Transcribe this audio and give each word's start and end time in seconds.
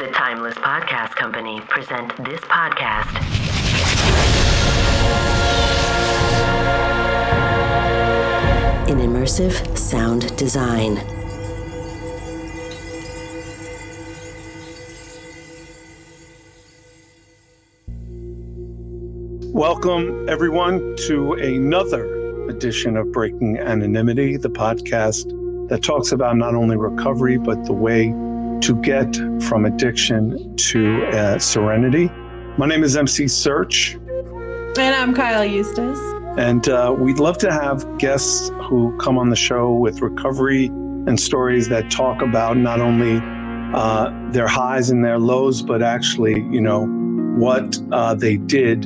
The 0.00 0.10
Timeless 0.12 0.54
Podcast 0.54 1.14
Company 1.16 1.60
present 1.68 2.16
this 2.24 2.40
podcast. 2.40 3.20
In 8.88 8.96
immersive 8.96 9.76
sound 9.76 10.34
design. 10.38 10.94
Welcome, 19.52 20.26
everyone, 20.30 20.96
to 21.08 21.34
another 21.34 22.48
edition 22.48 22.96
of 22.96 23.12
Breaking 23.12 23.58
Anonymity, 23.58 24.38
the 24.38 24.48
podcast 24.48 25.28
that 25.68 25.82
talks 25.82 26.10
about 26.10 26.38
not 26.38 26.54
only 26.54 26.78
recovery, 26.78 27.36
but 27.36 27.66
the 27.66 27.74
way 27.74 28.14
to 28.62 28.80
get 28.80 29.29
from 29.42 29.64
addiction 29.64 30.54
to 30.56 31.06
uh, 31.06 31.38
serenity. 31.38 32.10
My 32.58 32.66
name 32.66 32.82
is 32.82 32.96
MC 32.96 33.24
Serch. 33.24 33.94
And 34.78 34.94
I'm 34.94 35.14
Kyle 35.14 35.44
Eustice. 35.44 35.98
And 36.38 36.68
uh, 36.68 36.94
we'd 36.96 37.18
love 37.18 37.38
to 37.38 37.50
have 37.50 37.86
guests 37.98 38.50
who 38.62 38.96
come 38.98 39.18
on 39.18 39.30
the 39.30 39.36
show 39.36 39.72
with 39.72 40.00
recovery 40.00 40.66
and 40.66 41.18
stories 41.18 41.68
that 41.68 41.90
talk 41.90 42.22
about 42.22 42.56
not 42.56 42.80
only 42.80 43.20
uh, 43.74 44.10
their 44.30 44.46
highs 44.46 44.90
and 44.90 45.04
their 45.04 45.18
lows, 45.18 45.62
but 45.62 45.82
actually, 45.82 46.34
you 46.50 46.60
know, 46.60 46.86
what 47.36 47.78
uh, 47.92 48.14
they 48.14 48.36
did 48.36 48.82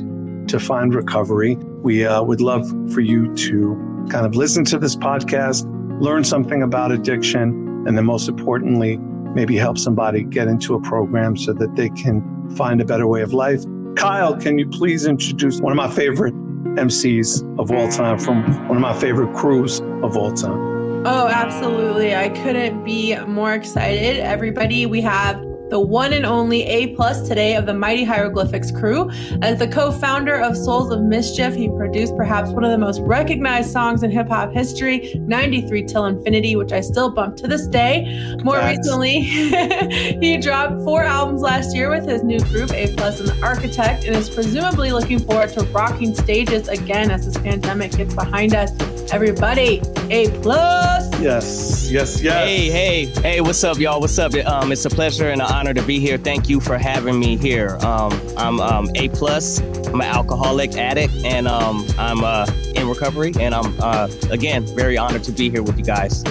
to 0.47 0.59
find 0.59 0.93
recovery. 0.95 1.55
We 1.55 2.05
uh, 2.05 2.23
would 2.23 2.41
love 2.41 2.67
for 2.93 3.01
you 3.01 3.33
to 3.35 4.07
kind 4.09 4.25
of 4.25 4.35
listen 4.35 4.63
to 4.65 4.77
this 4.77 4.95
podcast, 4.95 5.65
learn 6.01 6.23
something 6.23 6.63
about 6.63 6.91
addiction, 6.91 7.83
and 7.87 7.97
then 7.97 8.05
most 8.05 8.27
importantly, 8.27 8.99
maybe 9.35 9.55
help 9.55 9.77
somebody 9.77 10.23
get 10.23 10.47
into 10.47 10.73
a 10.73 10.81
program 10.81 11.37
so 11.37 11.53
that 11.53 11.75
they 11.75 11.89
can 11.89 12.49
find 12.55 12.81
a 12.81 12.85
better 12.85 13.05
way 13.05 13.21
of 13.21 13.33
life. 13.33 13.63
Kyle, 13.95 14.35
can 14.35 14.57
you 14.57 14.67
please 14.67 15.05
introduce 15.05 15.59
one 15.59 15.71
of 15.71 15.77
my 15.77 15.89
favorite 15.89 16.33
MCs 16.75 17.59
of 17.59 17.71
all 17.71 17.89
time 17.89 18.17
from 18.17 18.43
one 18.67 18.77
of 18.77 18.81
my 18.81 18.97
favorite 18.97 19.33
crews 19.35 19.81
of 20.01 20.17
all 20.17 20.31
time? 20.31 21.05
Oh, 21.05 21.27
absolutely. 21.27 22.15
I 22.15 22.29
couldn't 22.29 22.83
be 22.83 23.15
more 23.27 23.53
excited. 23.53 24.17
Everybody, 24.17 24.85
we 24.87 25.01
have 25.01 25.44
the 25.69 25.79
one 25.79 26.13
and 26.13 26.25
only 26.25 26.63
A 26.63 26.95
plus 26.95 27.27
today 27.27 27.55
of 27.55 27.65
the 27.65 27.73
Mighty 27.73 28.03
Hieroglyphics 28.03 28.71
crew. 28.71 29.09
As 29.41 29.59
the 29.59 29.67
co-founder 29.67 30.35
of 30.35 30.55
Souls 30.55 30.91
of 30.91 31.01
Mischief, 31.01 31.55
he 31.55 31.69
produced 31.69 32.15
perhaps 32.15 32.51
one 32.51 32.63
of 32.63 32.71
the 32.71 32.77
most 32.77 33.01
recognized 33.01 33.71
songs 33.71 34.03
in 34.03 34.11
hip 34.11 34.27
hop 34.27 34.51
history, 34.51 35.19
93 35.19 35.83
Till 35.83 36.05
Infinity, 36.05 36.55
which 36.55 36.71
I 36.71 36.81
still 36.81 37.09
bump 37.09 37.35
to 37.37 37.47
this 37.47 37.67
day. 37.67 38.37
More 38.43 38.59
recently, 38.59 39.21
he 39.21 40.37
dropped 40.37 40.83
four 40.83 41.03
albums 41.03 41.41
last 41.41 41.75
year 41.75 41.89
with 41.89 42.07
his 42.07 42.23
new 42.23 42.39
group, 42.39 42.71
A 42.71 42.93
plus 42.95 43.19
and 43.19 43.29
the 43.29 43.43
Architect, 43.43 44.05
and 44.05 44.15
is 44.15 44.29
presumably 44.29 44.91
looking 44.91 45.19
forward 45.19 45.49
to 45.49 45.63
rocking 45.65 46.13
stages 46.13 46.67
again 46.67 47.09
as 47.09 47.25
this 47.25 47.37
pandemic 47.37 47.91
gets 47.91 48.13
behind 48.13 48.53
us. 48.53 48.71
Everybody, 49.11 49.81
A 50.09 50.29
plus. 50.41 51.19
Yes, 51.21 51.89
yes, 51.91 52.21
yes. 52.21 52.47
Hey, 52.47 52.69
hey, 52.69 53.05
hey, 53.05 53.41
what's 53.41 53.63
up, 53.63 53.77
y'all? 53.77 54.01
What's 54.01 54.17
up? 54.17 54.33
Um, 54.33 54.71
it's 54.71 54.83
a 54.85 54.89
pleasure 54.89 55.29
and 55.29 55.41
an 55.41 55.47
honor 55.47 55.73
to 55.75 55.81
be 55.83 55.99
here. 55.99 56.17
Thank 56.17 56.49
you 56.49 56.59
for 56.59 56.77
having 56.77 57.19
me 57.19 57.37
here. 57.37 57.77
Um, 57.81 58.19
I'm 58.35 58.59
um, 58.59 58.89
A 58.95 59.09
plus. 59.09 59.59
I'm 59.87 60.01
an 60.01 60.07
alcoholic 60.07 60.75
addict, 60.75 61.13
and 61.23 61.47
um, 61.47 61.85
I'm 61.99 62.23
uh, 62.23 62.47
in 62.75 62.89
recovery. 62.89 63.31
And 63.39 63.53
I'm 63.53 63.79
uh, 63.79 64.09
again 64.31 64.65
very 64.75 64.97
honored 64.97 65.23
to 65.25 65.31
be 65.31 65.51
here 65.51 65.61
with 65.61 65.77
you 65.77 65.85
guys. 65.85 66.23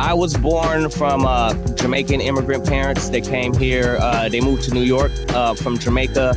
I 0.00 0.12
was 0.12 0.36
born 0.36 0.90
from 0.90 1.24
uh, 1.24 1.54
Jamaican 1.74 2.20
immigrant 2.20 2.66
parents. 2.66 3.08
They 3.08 3.20
came 3.20 3.54
here. 3.54 3.98
Uh, 4.00 4.28
they 4.28 4.40
moved 4.40 4.64
to 4.64 4.74
New 4.74 4.82
York 4.82 5.12
uh, 5.28 5.54
from 5.54 5.78
Jamaica 5.78 6.34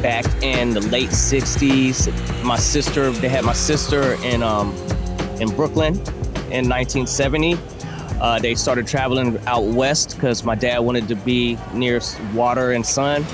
back 0.00 0.24
in 0.42 0.70
the 0.70 0.80
late 0.80 1.10
'60s. 1.10 2.44
My 2.44 2.56
sister, 2.56 3.10
they 3.10 3.28
had 3.28 3.44
my 3.44 3.52
sister 3.52 4.14
in 4.24 4.42
um, 4.44 4.72
in 5.40 5.48
Brooklyn 5.54 5.94
in 6.50 6.68
1970. 6.68 7.58
Uh, 8.20 8.38
they 8.38 8.54
started 8.54 8.86
traveling 8.86 9.38
out 9.46 9.64
west 9.64 10.14
because 10.14 10.42
my 10.42 10.54
dad 10.54 10.80
wanted 10.80 11.06
to 11.08 11.14
be 11.14 11.56
near 11.72 12.00
water 12.34 12.72
and 12.72 12.84
sun. 12.84 13.24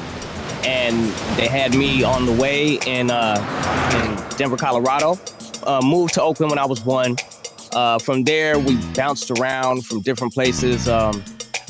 And 0.65 0.97
they 1.37 1.47
had 1.47 1.75
me 1.75 2.03
on 2.03 2.27
the 2.27 2.33
way 2.33 2.79
in, 2.87 3.11
uh, 3.11 3.37
in 3.95 4.37
Denver, 4.39 4.57
Colorado. 4.57 5.19
Uh, 5.63 5.81
moved 5.83 6.15
to 6.15 6.23
Oakland 6.23 6.51
when 6.51 6.59
I 6.59 6.67
was 6.67 6.85
one. 6.85 7.17
Uh, 7.73 7.99
from 7.99 8.25
there, 8.25 8.59
we 8.59 8.77
bounced 8.93 9.31
around 9.31 9.85
from 9.87 10.01
different 10.01 10.33
places. 10.33 10.89
Um, 10.89 11.25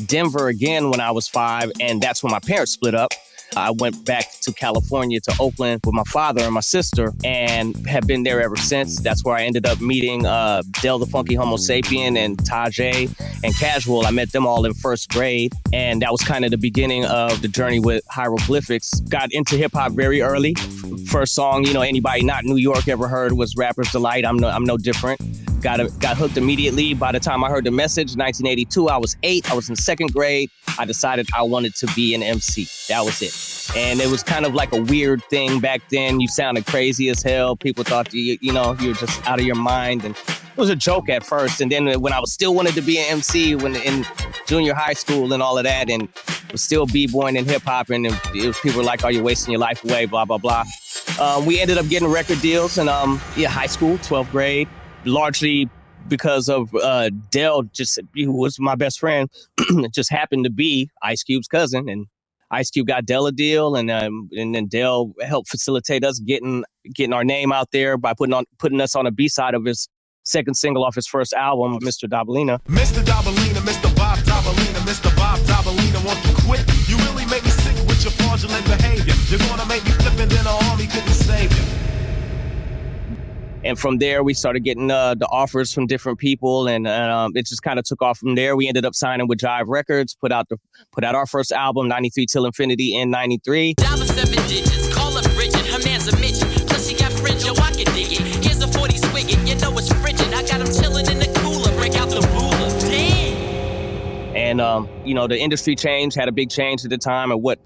Denver 0.06 0.48
again 0.48 0.90
when 0.90 1.00
I 1.00 1.10
was 1.10 1.28
five, 1.28 1.70
and 1.80 2.00
that's 2.02 2.22
when 2.22 2.32
my 2.32 2.40
parents 2.40 2.72
split 2.72 2.94
up. 2.94 3.12
I 3.56 3.70
went 3.70 4.04
back 4.04 4.30
to 4.42 4.52
California 4.52 5.20
to 5.20 5.34
Oakland 5.40 5.80
with 5.84 5.94
my 5.94 6.04
father 6.04 6.42
and 6.42 6.54
my 6.54 6.60
sister 6.60 7.12
and 7.24 7.74
have 7.86 8.06
been 8.06 8.22
there 8.22 8.42
ever 8.42 8.56
since. 8.56 9.00
That's 9.00 9.24
where 9.24 9.36
I 9.36 9.44
ended 9.44 9.66
up 9.66 9.80
meeting 9.80 10.26
uh, 10.26 10.62
Del 10.82 10.98
the 10.98 11.06
Funky 11.06 11.34
Homo 11.34 11.56
Sapien 11.56 12.16
and 12.16 12.38
Tajai 12.38 13.10
and 13.42 13.56
Casual. 13.56 14.06
I 14.06 14.10
met 14.10 14.32
them 14.32 14.46
all 14.46 14.64
in 14.64 14.74
first 14.74 15.10
grade. 15.10 15.52
And 15.72 16.02
that 16.02 16.10
was 16.10 16.20
kind 16.22 16.44
of 16.44 16.50
the 16.50 16.58
beginning 16.58 17.04
of 17.04 17.42
the 17.42 17.48
journey 17.48 17.78
with 17.80 18.04
hieroglyphics. 18.10 19.00
Got 19.00 19.32
into 19.32 19.56
hip 19.56 19.72
hop 19.74 19.92
very 19.92 20.22
early. 20.22 20.54
First 21.08 21.34
song, 21.34 21.64
you 21.64 21.72
know, 21.72 21.82
anybody 21.82 22.24
not 22.24 22.44
New 22.44 22.56
York 22.56 22.88
ever 22.88 23.08
heard 23.08 23.32
was 23.32 23.56
Rapper's 23.56 23.90
Delight. 23.92 24.24
I'm 24.26 24.38
no, 24.38 24.48
I'm 24.48 24.64
no 24.64 24.76
different 24.76 25.20
got 25.64 25.80
a, 25.80 25.90
got 25.98 26.16
hooked 26.18 26.36
immediately. 26.36 26.92
By 26.92 27.10
the 27.10 27.18
time 27.18 27.42
I 27.42 27.48
heard 27.48 27.64
the 27.64 27.70
message, 27.70 28.16
1982, 28.16 28.88
I 28.88 28.98
was 28.98 29.16
eight. 29.22 29.50
I 29.50 29.54
was 29.54 29.70
in 29.70 29.74
second 29.74 30.12
grade. 30.12 30.50
I 30.78 30.84
decided 30.84 31.26
I 31.34 31.42
wanted 31.42 31.74
to 31.76 31.86
be 31.96 32.14
an 32.14 32.22
MC. 32.22 32.68
That 32.88 33.00
was 33.04 33.22
it. 33.22 33.76
And 33.76 33.98
it 34.00 34.08
was 34.08 34.22
kind 34.22 34.44
of 34.44 34.54
like 34.54 34.72
a 34.72 34.82
weird 34.82 35.24
thing 35.24 35.60
back 35.60 35.80
then. 35.90 36.20
You 36.20 36.28
sounded 36.28 36.66
crazy 36.66 37.08
as 37.08 37.22
hell. 37.22 37.56
People 37.56 37.82
thought 37.82 38.12
you, 38.12 38.36
you 38.42 38.52
know, 38.52 38.76
you 38.78 38.88
were 38.88 38.94
just 38.94 39.26
out 39.26 39.40
of 39.40 39.46
your 39.46 39.56
mind. 39.56 40.04
And 40.04 40.14
it 40.14 40.58
was 40.58 40.68
a 40.68 40.76
joke 40.76 41.08
at 41.08 41.24
first. 41.24 41.62
And 41.62 41.72
then 41.72 41.98
when 42.00 42.12
I 42.12 42.20
was 42.20 42.30
still 42.30 42.54
wanted 42.54 42.74
to 42.74 42.82
be 42.82 42.98
an 42.98 43.06
MC 43.08 43.56
when 43.56 43.74
in 43.74 44.04
junior 44.46 44.74
high 44.74 44.92
school 44.92 45.32
and 45.32 45.42
all 45.42 45.56
of 45.56 45.64
that, 45.64 45.88
and 45.88 46.08
was 46.52 46.62
still 46.62 46.84
b-boying 46.86 47.38
and 47.38 47.48
hip 47.48 47.62
hop, 47.62 47.88
and 47.88 48.06
people 48.62 48.78
were 48.78 48.84
like, 48.84 49.02
"Are 49.02 49.10
you 49.10 49.22
wasting 49.22 49.50
your 49.50 49.60
life 49.60 49.82
away?" 49.82 50.04
Blah 50.04 50.26
blah 50.26 50.38
blah. 50.38 50.64
Um, 51.18 51.46
we 51.46 51.60
ended 51.60 51.78
up 51.78 51.88
getting 51.88 52.08
record 52.08 52.40
deals 52.40 52.78
in 52.78 52.88
um, 52.88 53.20
yeah, 53.36 53.48
high 53.48 53.66
school, 53.66 53.96
12th 53.98 54.30
grade 54.30 54.68
largely 55.04 55.68
because 56.08 56.48
of 56.48 56.74
uh, 56.74 57.10
Del, 57.30 57.62
just 57.64 57.98
who 58.14 58.32
was 58.32 58.58
my 58.58 58.74
best 58.74 59.00
friend, 59.00 59.30
just 59.92 60.10
happened 60.10 60.44
to 60.44 60.50
be 60.50 60.90
Ice 61.02 61.22
Cube's 61.22 61.48
cousin, 61.48 61.88
and 61.88 62.06
Ice 62.50 62.70
Cube 62.70 62.86
got 62.86 63.06
Del 63.06 63.26
a 63.26 63.32
deal, 63.32 63.74
and 63.74 63.90
um, 63.90 64.28
and 64.32 64.54
then 64.54 64.66
Del 64.66 65.12
helped 65.22 65.48
facilitate 65.48 66.04
us 66.04 66.18
getting 66.18 66.64
getting 66.94 67.12
our 67.12 67.24
name 67.24 67.52
out 67.52 67.70
there 67.72 67.96
by 67.96 68.14
putting 68.14 68.34
on 68.34 68.44
putting 68.58 68.80
us 68.80 68.94
on 68.94 69.06
a 69.06 69.10
B 69.10 69.28
side 69.28 69.54
of 69.54 69.64
his 69.64 69.88
second 70.24 70.54
single 70.54 70.84
off 70.84 70.94
his 70.94 71.06
first 71.06 71.32
album, 71.34 71.78
Mr. 71.80 72.08
Dobalina. 72.08 72.62
Mr. 72.64 73.02
Dobalina, 73.04 73.60
Mr. 73.60 73.94
Bob 73.96 74.18
Dobalina, 74.18 74.80
Mr. 74.86 75.14
Bob 75.16 75.38
Dobalina, 75.40 76.04
want 76.06 76.22
to 76.24 76.42
quit? 76.42 76.64
You 76.88 76.96
really 76.98 77.26
make 77.26 77.44
me 77.44 77.50
sick 77.50 77.76
with 77.86 78.02
your 78.04 78.12
fraudulent 78.12 78.64
behavior. 78.66 79.14
You're 79.28 79.46
gonna 79.48 79.66
make 79.66 79.84
me 79.84 79.90
flip 79.92 80.18
and 80.18 80.30
then 80.30 80.40
an 80.40 80.70
army 80.70 80.86
couldn't 80.86 81.12
save 81.12 81.52
you 81.52 81.83
and 83.64 83.78
from 83.78 83.98
there 83.98 84.22
we 84.22 84.34
started 84.34 84.60
getting 84.60 84.90
uh, 84.90 85.14
the 85.14 85.26
offers 85.28 85.72
from 85.72 85.86
different 85.86 86.18
people 86.18 86.68
and 86.68 86.86
um, 86.86 87.32
it 87.34 87.46
just 87.46 87.62
kind 87.62 87.78
of 87.78 87.84
took 87.84 88.02
off 88.02 88.18
from 88.18 88.34
there 88.34 88.56
we 88.56 88.68
ended 88.68 88.84
up 88.84 88.94
signing 88.94 89.26
with 89.26 89.38
jive 89.38 89.64
records 89.66 90.14
put 90.14 90.30
out 90.30 90.48
the 90.48 90.58
put 90.92 91.02
out 91.04 91.14
our 91.14 91.26
first 91.26 91.52
album 91.52 91.88
93 91.88 92.26
till 92.26 92.46
infinity 92.46 92.94
in 92.94 93.10
93 93.10 93.74
Dollar 93.74 94.04
seven 94.06 94.46
digits, 94.48 94.94
call 94.94 95.16
up 95.16 95.24
Bridget, 95.34 95.66
her 95.66 95.78
man's 95.84 96.08
a 96.08 96.16
midget. 96.18 96.48
Plus 96.68 96.88
she 96.88 96.96
got 96.96 97.12
fringe, 97.12 97.44
yo, 97.44 97.52
I 97.54 97.72
can 97.72 97.92
dig 97.94 98.12
it. 98.12 98.44
Here's 98.44 98.62
a 98.62 98.68
40 98.68 98.96
swig 98.98 99.30
you 99.30 99.54
know 99.56 99.76
it's 99.78 99.92
frigid. 99.94 100.32
I 100.32 100.42
got 100.42 100.60
him 100.60 100.66
chilling 100.66 101.06
in 101.06 101.18
the 101.18 101.30
cooler, 101.40 101.74
break 101.76 101.94
out 101.96 102.08
the 102.10 102.20
ruler. 102.32 102.70
Damn. 102.80 104.36
and 104.36 104.60
um, 104.60 104.88
you 105.04 105.14
know 105.14 105.26
the 105.26 105.38
industry 105.38 105.74
change 105.74 106.14
had 106.14 106.28
a 106.28 106.32
big 106.32 106.50
change 106.50 106.84
at 106.84 106.90
the 106.90 106.98
time 106.98 107.30
and 107.30 107.42
what 107.42 107.58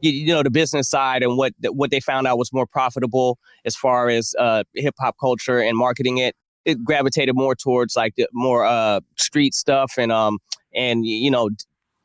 you, 0.00 0.10
you 0.12 0.26
know 0.34 0.42
the 0.42 0.50
business 0.50 0.88
side 0.88 1.22
and 1.22 1.36
what 1.36 1.54
what 1.70 1.90
they 1.90 2.00
found 2.00 2.26
out 2.26 2.38
was 2.38 2.52
more 2.52 2.66
profitable 2.66 3.38
as 3.64 3.76
far 3.76 4.08
as 4.08 4.34
uh, 4.38 4.64
hip 4.74 4.94
hop 5.00 5.16
culture 5.20 5.60
and 5.60 5.76
marketing 5.76 6.18
it. 6.18 6.34
It 6.64 6.84
gravitated 6.84 7.36
more 7.36 7.54
towards 7.54 7.96
like 7.96 8.14
the 8.16 8.28
more 8.32 8.64
uh, 8.66 9.00
street 9.16 9.54
stuff 9.54 9.94
and 9.98 10.12
um 10.12 10.38
and 10.74 11.06
you 11.06 11.30
know 11.30 11.50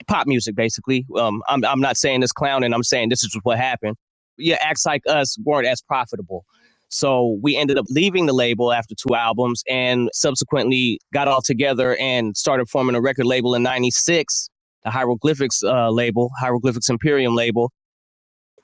pop 0.08 0.28
music 0.28 0.56
basically. 0.56 1.06
Um, 1.18 1.42
I'm 1.48 1.66
I'm 1.66 1.82
not 1.82 1.98
saying 1.98 2.22
this 2.22 2.32
clowning. 2.32 2.74
I'm 2.74 2.84
saying 2.84 3.10
this 3.10 3.24
is 3.24 3.38
what 3.44 3.58
happened. 3.58 3.98
Yeah, 4.38 4.58
acts 4.62 4.86
like 4.86 5.04
us 5.08 5.38
weren't 5.44 5.68
as 5.68 5.82
profitable. 5.82 6.46
So 6.90 7.40
we 7.42 7.56
ended 7.56 7.78
up 7.78 7.86
leaving 7.90 8.26
the 8.26 8.34
label 8.34 8.74
after 8.74 8.96
two 8.96 9.16
albums 9.16 9.64
and 9.70 10.10
subsequently 10.14 11.00
got 11.14 11.28
all 11.28 11.42
together 11.42 11.96
and 11.98 12.36
started 12.36 12.68
forming 12.70 12.96
a 12.96 13.02
record 13.02 13.26
label 13.26 13.56
in 13.56 13.64
96, 13.64 14.50
the 14.84 14.92
Hieroglyphics 14.92 15.64
uh, 15.64 15.90
label, 15.90 16.32
Hieroglyphics 16.38 16.90
Imperium 16.90 17.34
label 17.34 17.72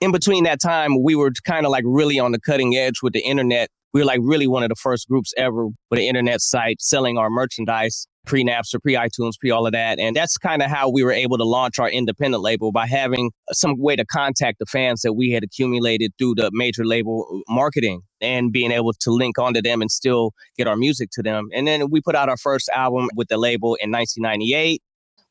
in 0.01 0.11
between 0.11 0.44
that 0.44 0.59
time, 0.61 1.01
we 1.01 1.15
were 1.15 1.31
kind 1.45 1.65
of 1.65 1.71
like 1.71 1.83
really 1.85 2.19
on 2.19 2.31
the 2.31 2.39
cutting 2.39 2.75
edge 2.75 3.01
with 3.01 3.13
the 3.13 3.21
internet. 3.21 3.69
We 3.94 4.01
were 4.01 4.05
like 4.05 4.19
really 4.21 4.47
one 4.47 4.63
of 4.63 4.69
the 4.69 4.75
first 4.75 5.07
groups 5.07 5.33
ever 5.38 5.65
with 5.65 5.99
an 5.99 6.01
internet 6.01 6.41
site 6.41 6.81
selling 6.81 7.17
our 7.17 7.29
merchandise. 7.29 8.05
pre 8.25 8.44
Napster, 8.44 8.81
pre 8.81 8.94
iTunes, 8.94 9.33
pre 9.39 9.49
all 9.49 9.65
of 9.65 9.71
that. 9.71 9.99
And 9.99 10.15
that's 10.15 10.38
kind 10.38 10.61
of 10.61 10.69
how 10.69 10.89
we 10.89 11.03
were 11.03 11.11
able 11.11 11.38
to 11.38 11.44
launch 11.44 11.79
our 11.79 11.89
independent 11.89 12.44
label 12.44 12.71
by 12.71 12.85
having 12.85 13.31
some 13.53 13.75
way 13.77 13.95
to 13.95 14.05
contact 14.05 14.59
the 14.59 14.65
fans 14.65 15.01
that 15.01 15.13
we 15.13 15.31
had 15.31 15.44
accumulated 15.44 16.11
through 16.19 16.35
the 16.35 16.51
major 16.53 16.85
label 16.85 17.25
uh, 17.31 17.53
marketing 17.53 18.01
and 18.21 18.51
being 18.51 18.71
able 18.71 18.93
to 18.93 19.11
link 19.11 19.39
onto 19.39 19.61
them 19.61 19.81
and 19.81 19.89
still 19.89 20.31
get 20.57 20.67
our 20.67 20.75
music 20.75 21.09
to 21.13 21.23
them. 21.23 21.47
And 21.53 21.65
then 21.65 21.89
we 21.89 22.01
put 22.01 22.15
out 22.15 22.29
our 22.29 22.38
first 22.38 22.69
album 22.75 23.09
with 23.15 23.29
the 23.29 23.38
label 23.38 23.75
in 23.75 23.91
1998, 23.91 24.81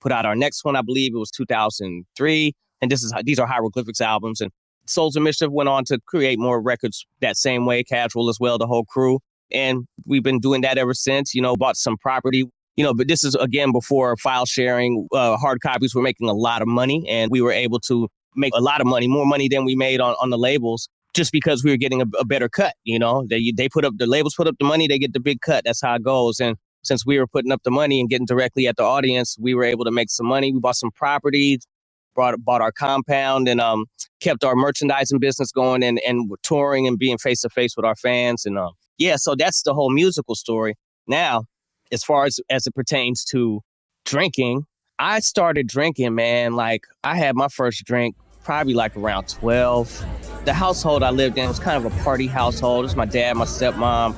put 0.00 0.12
out 0.12 0.24
our 0.26 0.34
next 0.34 0.64
one, 0.64 0.76
I 0.76 0.82
believe 0.82 1.12
it 1.14 1.18
was 1.18 1.30
2003. 1.30 2.54
And 2.80 2.90
this 2.90 3.02
is 3.02 3.12
these 3.24 3.38
are 3.38 3.46
hieroglyphics 3.46 4.00
albums. 4.00 4.40
And 4.40 4.50
Souls 4.86 5.16
of 5.16 5.22
Mischief 5.22 5.50
went 5.50 5.68
on 5.68 5.84
to 5.86 5.98
create 6.06 6.38
more 6.38 6.60
records 6.60 7.06
that 7.20 7.36
same 7.36 7.66
way, 7.66 7.82
casual 7.82 8.28
as 8.28 8.38
well, 8.38 8.58
the 8.58 8.66
whole 8.66 8.84
crew. 8.84 9.20
And 9.52 9.86
we've 10.04 10.22
been 10.22 10.40
doing 10.40 10.60
that 10.62 10.78
ever 10.78 10.94
since, 10.94 11.34
you 11.34 11.40
know, 11.40 11.56
bought 11.56 11.76
some 11.76 11.96
property 11.96 12.44
you 12.76 12.84
know, 12.84 12.94
but 12.94 13.08
this 13.08 13.24
is 13.24 13.34
again 13.36 13.72
before 13.72 14.16
file 14.16 14.46
sharing. 14.46 15.08
Uh, 15.12 15.36
hard 15.36 15.60
copies 15.60 15.94
were 15.94 16.02
making 16.02 16.28
a 16.28 16.34
lot 16.34 16.62
of 16.62 16.68
money, 16.68 17.04
and 17.08 17.30
we 17.30 17.40
were 17.40 17.52
able 17.52 17.80
to 17.80 18.08
make 18.36 18.52
a 18.54 18.60
lot 18.60 18.80
of 18.80 18.86
money, 18.86 19.08
more 19.08 19.26
money 19.26 19.48
than 19.48 19.64
we 19.64 19.74
made 19.74 20.00
on, 20.00 20.14
on 20.20 20.28
the 20.30 20.38
labels, 20.38 20.88
just 21.14 21.32
because 21.32 21.64
we 21.64 21.70
were 21.70 21.78
getting 21.78 22.02
a, 22.02 22.06
a 22.20 22.24
better 22.24 22.48
cut. 22.48 22.74
You 22.84 22.98
know, 22.98 23.26
they 23.28 23.52
they 23.56 23.68
put 23.68 23.84
up 23.84 23.94
the 23.96 24.06
labels 24.06 24.34
put 24.34 24.46
up 24.46 24.56
the 24.58 24.66
money, 24.66 24.86
they 24.86 24.98
get 24.98 25.14
the 25.14 25.20
big 25.20 25.40
cut. 25.40 25.64
That's 25.64 25.80
how 25.80 25.94
it 25.94 26.02
goes. 26.02 26.38
And 26.38 26.56
since 26.84 27.06
we 27.06 27.18
were 27.18 27.26
putting 27.26 27.50
up 27.50 27.62
the 27.64 27.70
money 27.70 27.98
and 27.98 28.08
getting 28.08 28.26
directly 28.26 28.68
at 28.68 28.76
the 28.76 28.84
audience, 28.84 29.36
we 29.40 29.54
were 29.54 29.64
able 29.64 29.84
to 29.86 29.90
make 29.90 30.10
some 30.10 30.26
money. 30.26 30.52
We 30.52 30.60
bought 30.60 30.76
some 30.76 30.90
properties, 30.90 31.66
brought 32.16 32.44
bought 32.44 32.62
our 32.62 32.72
compound, 32.72 33.48
and 33.48 33.60
um, 33.60 33.86
kept 34.20 34.44
our 34.44 34.56
merchandising 34.56 35.20
business 35.20 35.52
going, 35.52 35.84
and 35.84 36.00
and 36.08 36.32
touring 36.42 36.88
and 36.88 36.98
being 36.98 37.18
face 37.18 37.42
to 37.42 37.50
face 37.50 37.76
with 37.76 37.86
our 37.86 37.96
fans. 37.96 38.46
And 38.46 38.58
um, 38.58 38.72
yeah, 38.98 39.16
so 39.18 39.36
that's 39.36 39.62
the 39.62 39.74
whole 39.74 39.90
musical 39.90 40.34
story. 40.34 40.74
Now 41.08 41.44
as 41.92 42.04
far 42.04 42.26
as 42.26 42.40
as 42.50 42.66
it 42.66 42.74
pertains 42.74 43.24
to 43.26 43.60
drinking, 44.04 44.64
I 44.98 45.20
started 45.20 45.68
drinking, 45.68 46.14
man. 46.16 46.54
Like 46.54 46.82
I 47.04 47.16
had 47.16 47.36
my 47.36 47.48
first 47.48 47.84
drink 47.84 48.16
probably 48.44 48.74
like 48.74 48.96
around 48.96 49.28
12. 49.28 50.06
The 50.44 50.54
household 50.54 51.02
I 51.02 51.10
lived 51.10 51.38
in 51.38 51.48
was 51.48 51.58
kind 51.58 51.84
of 51.84 51.92
a 51.92 52.02
party 52.04 52.28
household. 52.28 52.84
It's 52.84 52.96
my 52.96 53.06
dad, 53.06 53.36
my 53.36 53.44
stepmom, 53.44 54.16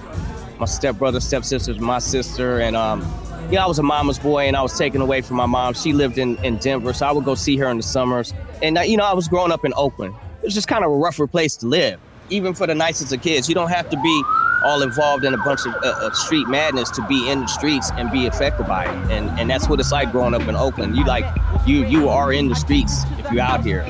my 0.60 0.66
stepbrother, 0.66 1.20
stepsisters, 1.20 1.80
my 1.80 1.98
sister, 1.98 2.60
and 2.60 2.76
um, 2.76 3.00
yeah, 3.50 3.64
I 3.64 3.66
was 3.66 3.78
a 3.78 3.82
mama's 3.82 4.18
boy, 4.18 4.46
and 4.46 4.56
I 4.56 4.62
was 4.62 4.76
taken 4.76 5.00
away 5.00 5.22
from 5.22 5.36
my 5.36 5.46
mom. 5.46 5.74
She 5.74 5.92
lived 5.92 6.18
in 6.18 6.36
in 6.44 6.56
Denver, 6.58 6.92
so 6.92 7.06
I 7.06 7.12
would 7.12 7.24
go 7.24 7.34
see 7.34 7.56
her 7.56 7.68
in 7.68 7.76
the 7.78 7.82
summers. 7.82 8.34
And 8.62 8.78
uh, 8.78 8.82
you 8.82 8.96
know, 8.96 9.04
I 9.04 9.14
was 9.14 9.28
growing 9.28 9.52
up 9.52 9.64
in 9.64 9.72
Oakland. 9.74 10.14
It 10.42 10.44
was 10.44 10.54
just 10.54 10.68
kind 10.68 10.84
of 10.84 10.90
a 10.90 10.94
rougher 10.94 11.26
place 11.26 11.56
to 11.56 11.66
live, 11.66 11.98
even 12.30 12.54
for 12.54 12.66
the 12.66 12.74
nicest 12.74 13.12
of 13.12 13.22
kids. 13.22 13.48
You 13.48 13.54
don't 13.54 13.70
have 13.70 13.88
to 13.90 14.00
be 14.00 14.22
all 14.64 14.82
involved 14.82 15.24
in 15.24 15.34
a 15.34 15.38
bunch 15.38 15.60
of, 15.66 15.74
uh, 15.84 16.00
of, 16.02 16.16
street 16.16 16.48
madness 16.48 16.90
to 16.90 17.06
be 17.06 17.30
in 17.30 17.40
the 17.40 17.46
streets 17.46 17.90
and 17.92 18.10
be 18.10 18.26
affected 18.26 18.66
by 18.66 18.84
it. 18.84 19.10
And 19.10 19.30
and 19.38 19.48
that's 19.48 19.68
what 19.68 19.80
it's 19.80 19.92
like 19.92 20.12
growing 20.12 20.34
up 20.34 20.42
in 20.42 20.54
Oakland. 20.54 20.96
You 20.96 21.04
like 21.04 21.24
you 21.66 21.84
you 21.86 22.08
are 22.08 22.32
in 22.32 22.48
the 22.48 22.56
streets 22.56 23.04
if 23.18 23.30
you're 23.32 23.42
out 23.42 23.64
here. 23.64 23.82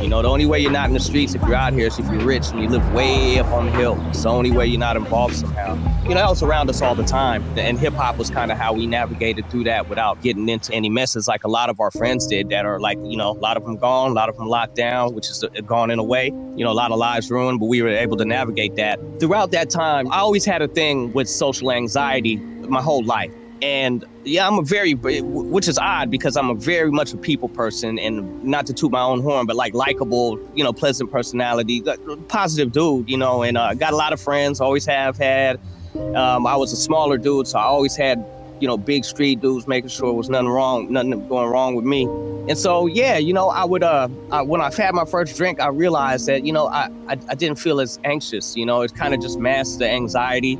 You 0.00 0.08
know, 0.08 0.22
the 0.22 0.28
only 0.28 0.46
way 0.46 0.60
you're 0.60 0.70
not 0.70 0.88
in 0.88 0.94
the 0.94 1.00
streets 1.00 1.34
if 1.34 1.42
you're 1.42 1.54
out 1.54 1.74
here 1.74 1.88
is 1.88 1.98
if 1.98 2.06
you're 2.06 2.24
rich 2.24 2.48
and 2.48 2.60
you 2.60 2.70
live 2.70 2.90
way 2.94 3.38
up 3.38 3.48
on 3.48 3.66
the 3.66 3.72
hill. 3.72 4.02
It's 4.08 4.22
the 4.22 4.30
only 4.30 4.50
way 4.50 4.66
you're 4.66 4.80
not 4.80 4.96
involved 4.96 5.36
somehow. 5.36 5.74
You 6.04 6.10
know, 6.10 6.14
that 6.14 6.30
was 6.30 6.42
around 6.42 6.70
us 6.70 6.80
all 6.80 6.94
the 6.94 7.04
time. 7.04 7.44
And 7.58 7.78
hip 7.78 7.92
hop 7.92 8.16
was 8.16 8.30
kind 8.30 8.50
of 8.50 8.56
how 8.56 8.72
we 8.72 8.86
navigated 8.86 9.50
through 9.50 9.64
that 9.64 9.90
without 9.90 10.22
getting 10.22 10.48
into 10.48 10.72
any 10.72 10.88
messes 10.88 11.28
like 11.28 11.44
a 11.44 11.48
lot 11.48 11.68
of 11.68 11.80
our 11.80 11.90
friends 11.90 12.26
did 12.26 12.48
that 12.48 12.64
are 12.64 12.80
like, 12.80 12.96
you 13.04 13.16
know, 13.18 13.32
a 13.32 13.40
lot 13.40 13.58
of 13.58 13.64
them 13.64 13.76
gone, 13.76 14.12
a 14.12 14.14
lot 14.14 14.30
of 14.30 14.38
them 14.38 14.48
locked 14.48 14.74
down, 14.74 15.14
which 15.14 15.28
is 15.28 15.44
uh, 15.44 15.48
gone 15.66 15.90
in 15.90 15.98
a 15.98 16.04
way. 16.04 16.26
You 16.28 16.64
know, 16.64 16.72
a 16.72 16.72
lot 16.72 16.92
of 16.92 16.98
lives 16.98 17.30
ruined, 17.30 17.60
but 17.60 17.66
we 17.66 17.82
were 17.82 17.90
able 17.90 18.16
to 18.16 18.24
navigate 18.24 18.76
that. 18.76 18.98
Throughout 19.20 19.50
that 19.50 19.68
time, 19.68 20.10
I 20.10 20.20
always 20.20 20.46
had 20.46 20.62
a 20.62 20.68
thing 20.68 21.12
with 21.12 21.28
social 21.28 21.70
anxiety 21.70 22.38
my 22.38 22.80
whole 22.80 23.04
life. 23.04 23.32
And 23.62 24.04
yeah, 24.24 24.46
I'm 24.46 24.58
a 24.58 24.62
very, 24.62 24.94
which 24.94 25.68
is 25.68 25.78
odd 25.78 26.10
because 26.10 26.36
I'm 26.36 26.48
a 26.48 26.54
very 26.54 26.90
much 26.90 27.12
a 27.12 27.16
people 27.16 27.48
person 27.48 27.98
and 27.98 28.42
not 28.42 28.66
to 28.66 28.72
toot 28.72 28.90
my 28.90 29.02
own 29.02 29.20
horn, 29.20 29.46
but 29.46 29.56
like 29.56 29.74
likable, 29.74 30.38
you 30.54 30.64
know, 30.64 30.72
pleasant 30.72 31.10
personality, 31.10 31.82
positive 32.28 32.72
dude, 32.72 33.08
you 33.10 33.18
know, 33.18 33.42
and 33.42 33.58
uh, 33.58 33.74
got 33.74 33.92
a 33.92 33.96
lot 33.96 34.12
of 34.12 34.20
friends, 34.20 34.60
always 34.60 34.86
have 34.86 35.18
had. 35.18 35.60
Um, 35.94 36.46
I 36.46 36.56
was 36.56 36.72
a 36.72 36.76
smaller 36.76 37.18
dude, 37.18 37.48
so 37.48 37.58
I 37.58 37.64
always 37.64 37.96
had, 37.96 38.24
you 38.60 38.68
know, 38.68 38.78
big 38.78 39.04
street 39.04 39.40
dudes 39.40 39.66
making 39.66 39.90
sure 39.90 40.08
there 40.08 40.14
was 40.14 40.30
nothing 40.30 40.48
wrong, 40.48 40.90
nothing 40.92 41.28
going 41.28 41.50
wrong 41.50 41.74
with 41.74 41.84
me. 41.84 42.04
And 42.48 42.56
so, 42.56 42.86
yeah, 42.86 43.18
you 43.18 43.34
know, 43.34 43.50
I 43.50 43.64
would, 43.64 43.82
uh, 43.82 44.08
I, 44.30 44.40
when 44.42 44.60
I've 44.60 44.76
had 44.76 44.94
my 44.94 45.04
first 45.04 45.36
drink, 45.36 45.60
I 45.60 45.68
realized 45.68 46.26
that, 46.26 46.46
you 46.46 46.52
know, 46.52 46.68
I, 46.68 46.88
I, 47.08 47.18
I 47.28 47.34
didn't 47.34 47.58
feel 47.58 47.80
as 47.80 47.98
anxious, 48.04 48.56
you 48.56 48.64
know, 48.64 48.80
it 48.80 48.94
kind 48.94 49.12
of 49.12 49.20
just 49.20 49.38
masked 49.38 49.80
the 49.80 49.88
anxiety 49.88 50.58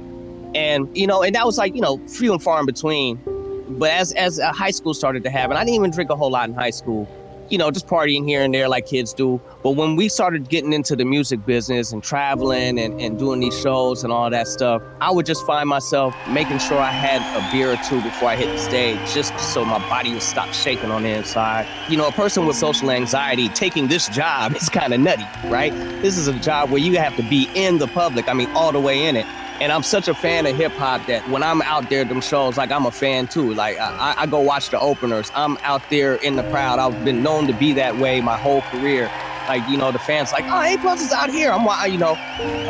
and, 0.55 0.95
you 0.97 1.07
know, 1.07 1.23
and 1.23 1.35
that 1.35 1.47
was 1.47 1.59
like, 1.59 1.75
you 1.75 1.81
know, 1.81 1.99
few 2.07 2.33
and 2.33 2.43
far 2.43 2.61
in 2.61 2.67
between. 2.67 3.19
But 3.79 3.91
as 3.91 4.13
as 4.15 4.39
high 4.41 4.73
school 4.73 4.95
started 4.95 5.23
to 5.25 5.31
happen, 5.31 5.57
I 5.57 5.61
didn't 5.61 5.77
even 5.77 5.91
drink 5.91 6.11
a 6.11 6.17
whole 6.17 6.31
lot 6.31 6.49
in 6.49 6.55
high 6.55 6.71
school. 6.71 7.09
You 7.51 7.59
know, 7.59 7.73
just 7.73 7.89
partying 7.89 8.25
here 8.25 8.43
and 8.43 8.55
there 8.55 8.69
like 8.69 8.87
kids 8.87 9.13
do. 9.13 9.41
But 9.65 9.73
when 9.73 9.97
we 9.97 10.09
started 10.09 10.49
getting 10.49 10.73
into 10.73 10.95
the 10.95 11.05
music 11.05 11.45
business 11.45 11.91
and 11.91 12.01
traveling 12.01 12.79
and, 12.79 13.01
and 13.01 13.19
doing 13.19 13.41
these 13.41 13.61
shows 13.61 14.05
and 14.05 14.13
all 14.13 14.31
that 14.31 14.47
stuff, 14.47 14.83
I 15.01 15.11
would 15.11 15.27
just 15.27 15.45
find 15.45 15.69
myself 15.69 16.15
making 16.29 16.59
sure 16.59 16.79
I 16.79 16.93
had 16.93 17.21
a 17.37 17.53
beer 17.53 17.73
or 17.73 17.77
two 17.89 18.01
before 18.03 18.29
I 18.29 18.37
hit 18.37 18.47
the 18.47 18.59
stage, 18.59 18.99
just 19.13 19.37
so 19.41 19.65
my 19.65 19.81
body 19.89 20.13
would 20.13 20.23
stop 20.23 20.53
shaking 20.53 20.93
on 20.93 21.03
the 21.03 21.09
inside. 21.09 21.67
You 21.89 21.97
know, 21.97 22.07
a 22.07 22.13
person 22.13 22.47
with 22.47 22.55
social 22.55 22.89
anxiety 22.89 23.49
taking 23.49 23.89
this 23.89 24.09
job 24.09 24.55
is 24.55 24.69
kind 24.69 24.95
of 24.95 25.01
nutty, 25.01 25.27
right? 25.49 25.73
This 26.03 26.19
is 26.19 26.29
a 26.29 26.35
job 26.35 26.71
where 26.71 26.81
you 26.81 26.99
have 26.99 27.17
to 27.17 27.23
be 27.25 27.49
in 27.57 27.79
the 27.79 27.89
public, 27.89 28.29
I 28.29 28.33
mean, 28.33 28.49
all 28.51 28.71
the 28.71 28.81
way 28.81 29.07
in 29.07 29.17
it. 29.17 29.27
And 29.61 29.71
I'm 29.71 29.83
such 29.83 30.09
a 30.09 30.15
fan 30.15 30.47
of 30.47 30.57
hip 30.57 30.73
hop 30.73 31.07
that 31.07 31.29
when 31.29 31.43
I'm 31.43 31.61
out 31.63 31.91
there 31.91 32.03
them 32.05 32.23
shows, 32.23 32.57
like 32.57 32.71
I'm 32.73 32.87
a 32.87 32.91
fan 32.91 33.27
too. 33.27 33.53
Like 33.53 33.79
I, 33.79 34.15
I 34.17 34.27
go 34.27 34.41
watch 34.41 34.71
the 34.71 34.81
openers. 34.81 35.31
I'm 35.35 35.59
out 35.59 35.83
there 35.91 36.15
in 36.15 36.37
the 36.37 36.43
crowd. 36.45 36.79
I've 36.79 37.05
been 37.05 37.23
known 37.23 37.47
to 37.47 37.53
be 37.53 37.75
that 37.75 37.99
way 37.99 38.23
my 38.23 38.39
whole 38.39 38.63
career. 38.63 39.11
Like 39.49 39.69
you 39.69 39.77
know, 39.77 39.93
the 39.93 39.99
fans 39.99 40.33
like, 40.33 40.45
oh, 40.47 40.63
A 40.63 40.79
plus 40.79 41.03
is 41.03 41.13
out 41.13 41.29
here. 41.29 41.53
I'm 41.53 41.93
you 41.93 41.99
know, 41.99 42.13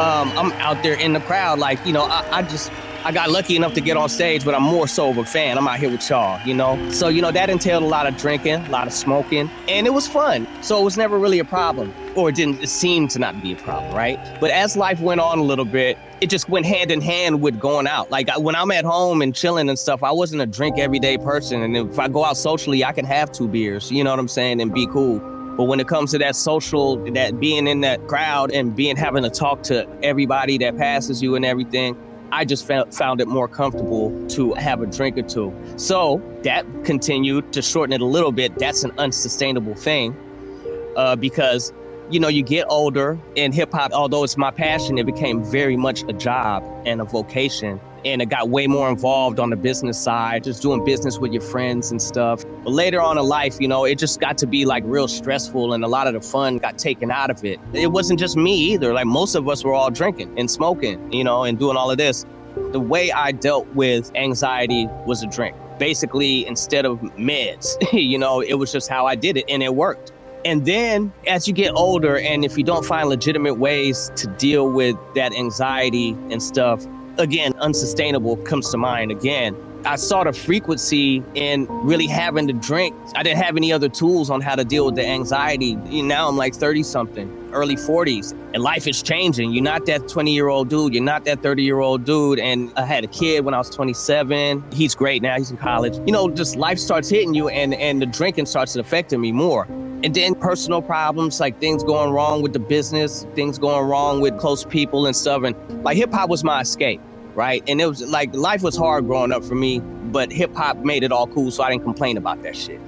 um, 0.01 0.33
I'm 0.37 0.53
out 0.55 0.83
there 0.83 0.95
in 0.95 1.13
the 1.13 1.21
crowd. 1.21 1.61
Like 1.61 1.85
you 1.87 1.93
know, 1.93 2.05
I, 2.07 2.39
I 2.39 2.43
just 2.43 2.73
I 3.03 3.13
got 3.13 3.31
lucky 3.31 3.57
enough 3.57 3.73
to 3.75 3.81
get 3.81 3.97
on 3.97 4.11
stage, 4.11 4.45
but 4.45 4.55
I'm 4.55 4.63
more 4.63 4.87
so 4.87 5.09
of 5.09 5.17
a 5.17 5.25
fan. 5.25 5.57
I'm 5.57 5.67
out 5.67 5.79
here 5.79 5.89
with 5.89 6.07
y'all, 6.11 6.39
you 6.47 6.53
know? 6.53 6.91
So, 6.91 7.09
you 7.09 7.23
know, 7.23 7.31
that 7.31 7.49
entailed 7.49 7.83
a 7.83 7.87
lot 7.87 8.07
of 8.07 8.15
drinking, 8.19 8.67
a 8.67 8.69
lot 8.69 8.87
of 8.87 8.93
smoking, 8.93 9.51
and 9.69 9.87
it 9.87 9.91
was 9.91 10.07
fun. 10.07 10.47
So 10.61 10.79
it 10.79 10.85
was 10.85 10.99
never 10.99 11.19
really 11.19 11.39
a 11.39 11.45
problem, 11.45 11.95
or 12.15 12.29
it 12.29 12.35
didn't 12.35 12.67
seem 12.69 13.09
to 13.09 13.19
not 13.19 13.41
be 13.41 13.53
a 13.53 13.57
problem, 13.57 13.95
right? 13.95 14.19
But 14.39 14.51
as 14.51 14.77
life 14.77 15.01
went 15.01 15.23
on 15.23 15.39
a 15.39 15.43
little 15.43 15.65
bit, 15.65 15.97
it 16.21 16.29
just 16.29 16.51
went 16.51 16.67
hand 16.67 16.91
in 16.91 17.01
hand 17.01 17.41
with 17.41 17.59
going 17.59 17.87
out. 17.87 18.11
Like 18.11 18.29
when 18.39 18.55
I'm 18.55 18.71
at 18.71 18.85
home 18.85 19.23
and 19.23 19.35
chilling 19.35 19.71
and 19.71 19.79
stuff, 19.79 20.03
I 20.03 20.13
wasn't 20.13 20.43
a 20.43 20.47
drink 20.47 20.79
everyday 20.79 21.17
person. 21.17 21.63
And 21.63 21.75
if 21.75 21.99
I 21.99 22.07
go 22.09 22.23
out 22.27 22.37
socially, 22.37 22.85
I 22.85 22.93
can 22.93 23.07
have 23.07 23.33
two 23.33 23.49
beers, 23.49 23.91
you 23.91 24.05
know 24.05 24.11
what 24.11 24.19
I'm 24.19 24.29
saying, 24.29 24.61
and 24.61 24.75
be 24.75 24.87
cool. 24.87 25.21
But 25.57 25.65
when 25.65 25.81
it 25.81 25.89
comes 25.89 26.11
to 26.11 26.19
that 26.19 26.37
social, 26.37 27.03
that 27.13 27.41
being 27.41 27.67
in 27.67 27.81
that 27.81 28.07
crowd 28.09 28.53
and 28.53 28.77
being 28.77 28.97
having 28.97 29.23
to 29.23 29.31
talk 29.31 29.63
to 29.65 29.89
everybody 30.03 30.59
that 30.59 30.77
passes 30.77 31.23
you 31.23 31.35
and 31.35 31.47
everything, 31.47 31.97
I 32.33 32.45
just 32.45 32.67
found, 32.67 33.21
it 33.21 33.29
more 33.29 33.49
comfortable 33.49 34.29
to 34.29 34.55
have 34.55 34.81
a 34.81 34.87
drink 34.87 35.19
or 35.19 35.23
two. 35.23 35.55
So 35.77 36.23
that 36.43 36.65
continued 36.85 37.53
to 37.53 37.63
shorten 37.63 37.93
it 37.93 38.01
a 38.01 38.07
little 38.07 38.33
bit. 38.33 38.59
That's 38.59 38.85
an 38.85 38.93
unsustainable 38.99 39.75
thing 39.75 40.17
uh, 40.97 41.17
because 41.17 41.73
you 42.11 42.19
know, 42.19 42.29
you 42.29 42.43
get 42.43 42.67
older 42.69 43.19
in 43.37 43.53
hip 43.53 43.73
hop, 43.73 43.93
although 43.93 44.25
it's 44.25 44.37
my 44.37 44.51
passion, 44.51 44.99
it 44.99 45.07
became 45.07 45.45
very 45.45 45.77
much 45.77 46.03
a 46.03 46.13
job 46.13 46.65
and 46.85 47.01
a 47.01 47.05
vocation. 47.05 47.81
And 48.05 48.23
it 48.23 48.27
got 48.27 48.49
way 48.49 48.67
more 48.67 48.89
involved 48.89 49.39
on 49.39 49.51
the 49.51 49.57
business 49.57 49.99
side, 49.99 50.45
just 50.45 50.63
doing 50.63 50.85
business 50.85 51.19
with 51.19 51.33
your 51.33 51.43
friends 51.43 51.91
and 51.91 52.01
stuff. 52.01 52.45
But 52.65 52.73
later 52.73 53.01
on 53.01 53.19
in 53.19 53.25
life, 53.25 53.57
you 53.61 53.69
know, 53.69 53.85
it 53.85 53.99
just 53.99 54.21
got 54.21 54.39
to 54.39 54.47
be 54.47 54.65
like 54.65 54.83
real 54.87 55.09
stressful 55.09 55.75
and 55.75 55.85
a 55.85 55.89
lot 55.89 56.07
of 56.07 56.15
the 56.15 56.21
fun 56.21 56.59
got 56.59 56.79
taken 56.79 57.11
out 57.11 57.31
of 57.31 57.45
it. 57.45 57.61
It 57.73 57.89
wasn't 57.89 58.19
just 58.19 58.37
me 58.37 58.55
either. 58.73 58.93
Like 58.95 59.07
most 59.07 59.35
of 59.35 59.49
us 59.49 59.65
were 59.65 59.75
all 59.75 59.91
drinking 59.91 60.39
and 60.39 60.51
smoking, 60.51 61.13
you 61.13 61.25
know, 61.25 61.45
and 61.45 61.59
doing 61.59 61.77
all 61.77 61.91
of 61.91 61.99
this. 61.99 62.25
The 62.73 62.81
way 62.81 63.13
I 63.13 63.33
dealt 63.33 63.67
with 63.75 64.11
anxiety 64.15 64.89
was 65.07 65.23
a 65.23 65.27
drink. 65.27 65.57
Basically, 65.79 66.47
instead 66.47 66.85
of 66.85 67.01
meds, 67.01 67.77
you 67.93 68.19
know, 68.19 68.41
it 68.41 68.55
was 68.55 68.73
just 68.73 68.89
how 68.89 69.07
I 69.07 69.15
did 69.15 69.37
it 69.37 69.45
and 69.49 69.63
it 69.63 69.75
worked. 69.75 70.13
And 70.45 70.65
then 70.65 71.13
as 71.27 71.47
you 71.47 71.53
get 71.53 71.73
older, 71.75 72.19
and 72.19 72.45
if 72.45 72.57
you 72.57 72.65
don't 72.65 72.85
find 72.85 73.09
legitimate 73.09 73.55
ways 73.55 74.11
to 74.17 74.27
deal 74.27 74.71
with 74.71 74.97
that 75.15 75.35
anxiety 75.35 76.11
and 76.31 76.43
stuff, 76.43 76.87
again, 77.19 77.53
unsustainable 77.59 78.37
comes 78.39 78.71
to 78.71 78.79
mind 78.79 79.11
again. 79.11 79.57
I 79.85 79.97
saw 79.97 80.25
the 80.25 80.33
frequency 80.33 81.23
in 81.35 81.67
really 81.69 82.07
having 82.07 82.47
to 82.49 82.53
drink. 82.53 82.95
I 83.17 83.23
didn't 83.23 83.43
have 83.43 83.57
any 83.57 83.73
other 83.73 83.89
tools 83.89 84.29
on 84.29 84.43
how 84.43 84.55
to 84.55 84.65
deal 84.65 84.85
with 84.85 84.97
the 84.97 85.07
anxiety. 85.07 85.75
Now 85.75 86.29
I'm 86.29 86.37
like 86.37 86.55
30 86.55 86.83
something, 86.83 87.51
early 87.53 87.77
40s, 87.77 88.33
and 88.53 88.63
life 88.63 88.87
is 88.87 89.03
changing. 89.03 89.53
You're 89.53 89.65
not 89.65 89.87
that 89.87 90.07
20 90.07 90.35
year 90.35 90.49
old 90.49 90.69
dude. 90.69 90.93
You're 90.93 91.03
not 91.03 91.25
that 91.25 91.43
30 91.43 91.63
year 91.63 91.81
old 91.81 92.05
dude. 92.05 92.39
And 92.39 92.71
I 92.77 92.85
had 92.85 93.05
a 93.05 93.09
kid 93.09 93.45
when 93.45 93.55
I 93.55 93.59
was 93.59 93.71
27. 93.71 94.63
He's 94.73 94.95
great 94.95 95.23
now. 95.23 95.37
He's 95.39 95.51
in 95.51 95.57
college. 95.57 95.97
You 96.07 96.13
know, 96.13 96.29
just 96.29 96.57
life 96.57 96.79
starts 96.79 97.09
hitting 97.09 97.33
you, 97.33 97.49
and, 97.49 97.73
and 97.75 98.03
the 98.03 98.07
drinking 98.07 98.47
starts 98.47 98.77
affecting 98.77 99.21
me 99.21 99.33
more. 99.33 99.67
And 100.03 100.15
then 100.15 100.35
personal 100.35 100.81
problems, 100.81 101.41
like 101.41 101.61
things 101.61 101.85
going 101.85 102.11
wrong 102.11 102.43
with 102.43 102.55
the 102.55 102.59
business, 102.59 103.27
things 103.35 103.59
going 103.59 103.87
wrong 103.87 104.21
with 104.21 104.39
close 104.39 104.65
people 104.65 105.07
and 105.07 105.15
stuff. 105.15 105.43
And 105.43 105.55
like 105.85 105.97
hip 105.97 106.13
hop 106.13 106.31
was 106.31 106.43
my 106.43 106.63
escape 106.63 107.01
right? 107.35 107.63
And 107.69 107.81
it 107.81 107.87
was 107.87 108.03
like 108.03 108.35
life 108.35 108.63
was 108.63 108.77
hard 108.77 109.07
growing 109.07 109.33
up 109.33 109.45
for 109.45 109.55
me, 109.55 109.81
but 109.81 110.33
hip 110.33 110.55
hop 110.55 110.79
made 110.79 111.03
it 111.03 111.13
all 111.13 111.27
cool, 111.27 111.51
so 111.51 111.63
I 111.63 111.71
didn't 111.71 111.85
complain 111.85 112.17
about 112.17 112.43
that 112.43 112.57
shit. 112.57 112.79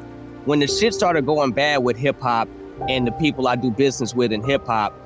When 0.44 0.58
the 0.58 0.66
shit 0.66 0.94
started 0.94 1.24
going 1.26 1.52
bad 1.52 1.78
with 1.78 1.96
hip 1.96 2.20
hop 2.20 2.48
and 2.88 3.06
the 3.06 3.12
people 3.12 3.46
I 3.46 3.56
do 3.56 3.70
business 3.70 4.14
with 4.14 4.32
in 4.32 4.42
hip 4.42 4.66
hop, 4.66 4.98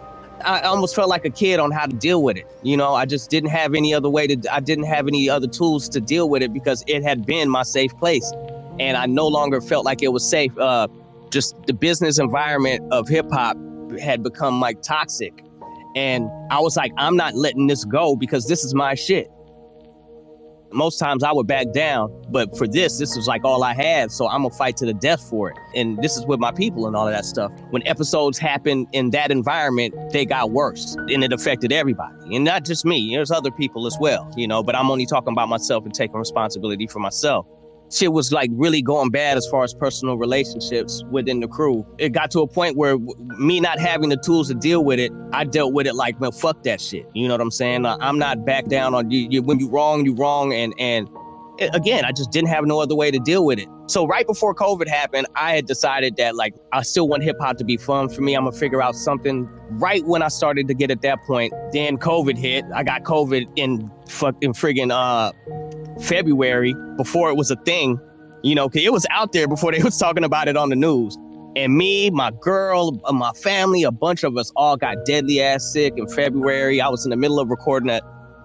I 0.44 0.62
almost 0.62 0.94
felt 0.94 1.08
like 1.08 1.24
a 1.24 1.30
kid 1.30 1.60
on 1.60 1.70
how 1.70 1.86
to 1.86 1.96
deal 1.96 2.22
with 2.22 2.36
it. 2.36 2.46
You 2.62 2.76
know, 2.76 2.94
I 2.94 3.06
just 3.06 3.30
didn't 3.30 3.50
have 3.50 3.74
any 3.74 3.94
other 3.94 4.10
way 4.10 4.26
to, 4.26 4.54
I 4.54 4.60
didn't 4.60 4.84
have 4.84 5.06
any 5.08 5.30
other 5.30 5.46
tools 5.46 5.88
to 5.90 6.00
deal 6.00 6.28
with 6.28 6.42
it 6.42 6.52
because 6.52 6.84
it 6.86 7.02
had 7.02 7.24
been 7.24 7.48
my 7.48 7.62
safe 7.62 7.96
place. 7.98 8.30
And 8.78 8.96
I 8.98 9.06
no 9.06 9.26
longer 9.26 9.62
felt 9.62 9.86
like 9.86 10.02
it 10.02 10.12
was 10.12 10.28
safe. 10.28 10.56
Uh, 10.58 10.88
just 11.30 11.56
the 11.66 11.72
business 11.72 12.18
environment 12.18 12.82
of 12.92 13.08
hip 13.08 13.30
hop 13.30 13.56
had 13.98 14.22
become 14.22 14.60
like 14.60 14.82
toxic. 14.82 15.42
And 15.94 16.28
I 16.50 16.60
was 16.60 16.76
like, 16.76 16.92
I'm 16.98 17.16
not 17.16 17.34
letting 17.34 17.66
this 17.66 17.84
go 17.84 18.16
because 18.16 18.46
this 18.46 18.64
is 18.64 18.74
my 18.74 18.94
shit. 18.94 19.30
Most 20.72 20.98
times 20.98 21.22
I 21.22 21.32
would 21.32 21.46
back 21.46 21.72
down, 21.72 22.12
but 22.28 22.58
for 22.58 22.66
this, 22.66 22.98
this 22.98 23.16
was 23.16 23.26
like 23.26 23.44
all 23.44 23.62
I 23.62 23.72
had. 23.72 24.10
So 24.10 24.28
I'm 24.28 24.42
gonna 24.42 24.54
fight 24.54 24.76
to 24.78 24.86
the 24.86 24.92
death 24.92 25.22
for 25.30 25.50
it. 25.50 25.56
And 25.74 25.96
this 26.02 26.16
is 26.16 26.26
with 26.26 26.38
my 26.38 26.52
people 26.52 26.86
and 26.86 26.94
all 26.94 27.06
of 27.06 27.14
that 27.14 27.24
stuff. 27.24 27.50
When 27.70 27.86
episodes 27.86 28.36
happened 28.36 28.88
in 28.92 29.10
that 29.10 29.30
environment, 29.30 29.94
they 30.12 30.26
got 30.26 30.50
worse 30.50 30.94
and 30.96 31.24
it 31.24 31.32
affected 31.32 31.72
everybody. 31.72 32.36
And 32.36 32.44
not 32.44 32.64
just 32.64 32.84
me, 32.84 33.14
there's 33.14 33.30
other 33.30 33.50
people 33.50 33.86
as 33.86 33.96
well, 33.98 34.30
you 34.36 34.46
know, 34.46 34.62
but 34.62 34.74
I'm 34.74 34.90
only 34.90 35.06
talking 35.06 35.32
about 35.32 35.48
myself 35.48 35.84
and 35.84 35.94
taking 35.94 36.16
responsibility 36.16 36.86
for 36.88 36.98
myself 36.98 37.46
shit 37.92 38.12
was 38.12 38.32
like 38.32 38.50
really 38.52 38.82
going 38.82 39.10
bad 39.10 39.36
as 39.36 39.46
far 39.48 39.64
as 39.64 39.74
personal 39.74 40.16
relationships 40.16 41.04
within 41.10 41.40
the 41.40 41.48
crew. 41.48 41.86
It 41.98 42.10
got 42.10 42.30
to 42.32 42.40
a 42.40 42.46
point 42.48 42.76
where 42.76 42.98
me 42.98 43.60
not 43.60 43.78
having 43.78 44.08
the 44.08 44.16
tools 44.16 44.48
to 44.48 44.54
deal 44.54 44.84
with 44.84 44.98
it, 44.98 45.12
I 45.32 45.44
dealt 45.44 45.72
with 45.72 45.86
it 45.86 45.94
like, 45.94 46.20
man, 46.20 46.32
fuck 46.32 46.62
that 46.64 46.80
shit. 46.80 47.06
You 47.14 47.28
know 47.28 47.34
what 47.34 47.40
I'm 47.40 47.50
saying? 47.50 47.86
I'm 47.86 48.18
not 48.18 48.44
back 48.44 48.66
down 48.66 48.94
on 48.94 49.10
you. 49.10 49.28
you 49.30 49.42
when 49.42 49.58
you 49.58 49.68
wrong, 49.68 50.04
you 50.04 50.14
wrong, 50.14 50.52
and 50.52 50.74
and 50.78 51.08
again, 51.72 52.04
I 52.04 52.12
just 52.12 52.30
didn't 52.30 52.48
have 52.48 52.64
no 52.66 52.80
other 52.80 52.94
way 52.94 53.10
to 53.10 53.18
deal 53.18 53.44
with 53.44 53.58
it. 53.58 53.68
So 53.86 54.06
right 54.06 54.26
before 54.26 54.54
COVID 54.54 54.88
happened, 54.88 55.26
I 55.36 55.54
had 55.54 55.66
decided 55.66 56.16
that 56.16 56.34
like 56.34 56.54
I 56.72 56.82
still 56.82 57.08
want 57.08 57.22
hip 57.22 57.36
hop 57.40 57.56
to 57.58 57.64
be 57.64 57.76
fun 57.76 58.08
for 58.08 58.20
me. 58.20 58.34
I'm 58.34 58.44
gonna 58.44 58.56
figure 58.56 58.82
out 58.82 58.94
something. 58.94 59.48
Right 59.70 60.04
when 60.04 60.22
I 60.22 60.28
started 60.28 60.68
to 60.68 60.74
get 60.74 60.90
at 60.90 61.02
that 61.02 61.18
point, 61.24 61.52
then 61.72 61.98
COVID 61.98 62.36
hit. 62.36 62.64
I 62.74 62.82
got 62.82 63.02
COVID 63.02 63.46
in 63.56 63.90
fucking 64.08 64.54
friggin' 64.54 64.90
uh 64.90 65.32
February 66.02 66.74
before 66.96 67.30
it 67.30 67.36
was 67.36 67.50
a 67.50 67.56
thing, 67.56 67.98
you 68.42 68.54
know, 68.54 68.68
cause 68.68 68.82
it 68.82 68.92
was 68.92 69.06
out 69.10 69.32
there 69.32 69.48
before 69.48 69.72
they 69.72 69.82
was 69.82 69.98
talking 69.98 70.24
about 70.24 70.48
it 70.48 70.56
on 70.56 70.68
the 70.68 70.76
news. 70.76 71.16
And 71.56 71.74
me, 71.74 72.10
my 72.10 72.32
girl, 72.40 73.00
uh, 73.04 73.12
my 73.12 73.32
family, 73.32 73.82
a 73.82 73.90
bunch 73.90 74.24
of 74.24 74.36
us 74.36 74.52
all 74.56 74.76
got 74.76 75.06
deadly 75.06 75.40
ass 75.40 75.72
sick 75.72 75.94
in 75.96 76.06
February. 76.08 76.82
I 76.82 76.88
was 76.88 77.06
in 77.06 77.10
the 77.10 77.16
middle 77.16 77.40
of 77.40 77.48
recording 77.48 77.88
a, 77.88 78.00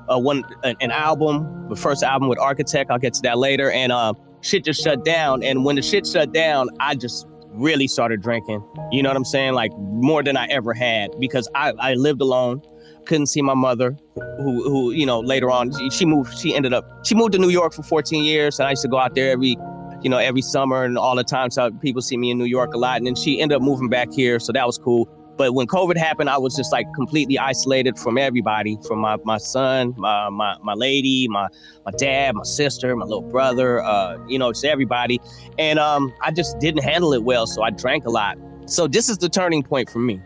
a 0.07 0.17
one 0.17 0.45
an, 0.63 0.77
an 0.79 0.91
album, 0.91 1.67
the 1.67 1.75
first 1.75 2.03
album 2.03 2.29
with 2.29 2.39
Architect. 2.39 2.89
I'll 2.89 2.99
get 2.99 3.13
to 3.15 3.21
that 3.23 3.37
later. 3.37 3.69
And 3.69 3.91
uh, 3.91 4.13
shit 4.39 4.63
just 4.63 4.81
shut 4.81 5.03
down. 5.03 5.43
And 5.43 5.65
when 5.65 5.75
the 5.75 5.81
shit 5.81 6.07
shut 6.07 6.31
down, 6.33 6.69
I 6.79 6.95
just 6.95 7.27
really 7.49 7.87
started 7.87 8.21
drinking. 8.21 8.65
You 8.91 9.03
know 9.03 9.09
what 9.09 9.17
I'm 9.17 9.25
saying? 9.25 9.53
Like 9.53 9.71
more 9.77 10.23
than 10.23 10.37
I 10.37 10.45
ever 10.47 10.73
had 10.73 11.11
because 11.19 11.49
I, 11.53 11.73
I 11.79 11.93
lived 11.95 12.21
alone 12.21 12.61
couldn't 13.05 13.27
see 13.27 13.41
my 13.41 13.53
mother, 13.53 13.97
who 14.37 14.63
who 14.63 14.91
you 14.91 15.05
know 15.05 15.19
later 15.19 15.49
on 15.49 15.71
she, 15.77 15.89
she 15.89 16.05
moved. 16.05 16.37
She 16.37 16.55
ended 16.55 16.73
up 16.73 17.05
she 17.05 17.15
moved 17.15 17.33
to 17.33 17.39
New 17.39 17.49
York 17.49 17.73
for 17.73 17.83
14 17.83 18.23
years, 18.23 18.59
and 18.59 18.67
I 18.67 18.71
used 18.71 18.81
to 18.83 18.87
go 18.87 18.97
out 18.97 19.15
there 19.15 19.31
every 19.31 19.57
you 20.01 20.09
know 20.09 20.17
every 20.17 20.41
summer 20.41 20.83
and 20.83 20.97
all 20.97 21.15
the 21.15 21.23
time. 21.23 21.49
So 21.51 21.71
people 21.71 22.01
see 22.01 22.17
me 22.17 22.31
in 22.31 22.37
New 22.37 22.45
York 22.45 22.73
a 22.73 22.77
lot, 22.77 22.97
and 22.97 23.07
then 23.07 23.15
she 23.15 23.41
ended 23.41 23.57
up 23.57 23.61
moving 23.61 23.89
back 23.89 24.11
here, 24.11 24.39
so 24.39 24.51
that 24.53 24.65
was 24.65 24.77
cool. 24.77 25.09
But 25.37 25.55
when 25.55 25.65
COVID 25.65 25.97
happened, 25.97 26.29
I 26.29 26.37
was 26.37 26.55
just 26.55 26.71
like 26.71 26.85
completely 26.93 27.39
isolated 27.39 27.97
from 27.97 28.17
everybody, 28.17 28.77
from 28.87 28.99
my, 28.99 29.17
my 29.23 29.39
son, 29.39 29.95
my, 29.97 30.29
my, 30.29 30.55
my 30.61 30.73
lady, 30.73 31.27
my, 31.27 31.47
my 31.83 31.91
dad, 31.97 32.35
my 32.35 32.43
sister, 32.43 32.95
my 32.95 33.05
little 33.05 33.27
brother, 33.27 33.81
uh, 33.81 34.17
you 34.27 34.37
know, 34.37 34.51
just 34.51 34.65
everybody. 34.65 35.19
And 35.57 35.79
um, 35.79 36.13
I 36.21 36.29
just 36.29 36.59
didn't 36.59 36.83
handle 36.83 37.11
it 37.13 37.23
well, 37.23 37.47
so 37.47 37.63
I 37.63 37.71
drank 37.71 38.05
a 38.05 38.11
lot. 38.11 38.37
So 38.67 38.87
this 38.87 39.09
is 39.09 39.17
the 39.17 39.29
turning 39.29 39.63
point 39.63 39.89
for 39.89 39.97
me. 39.97 40.21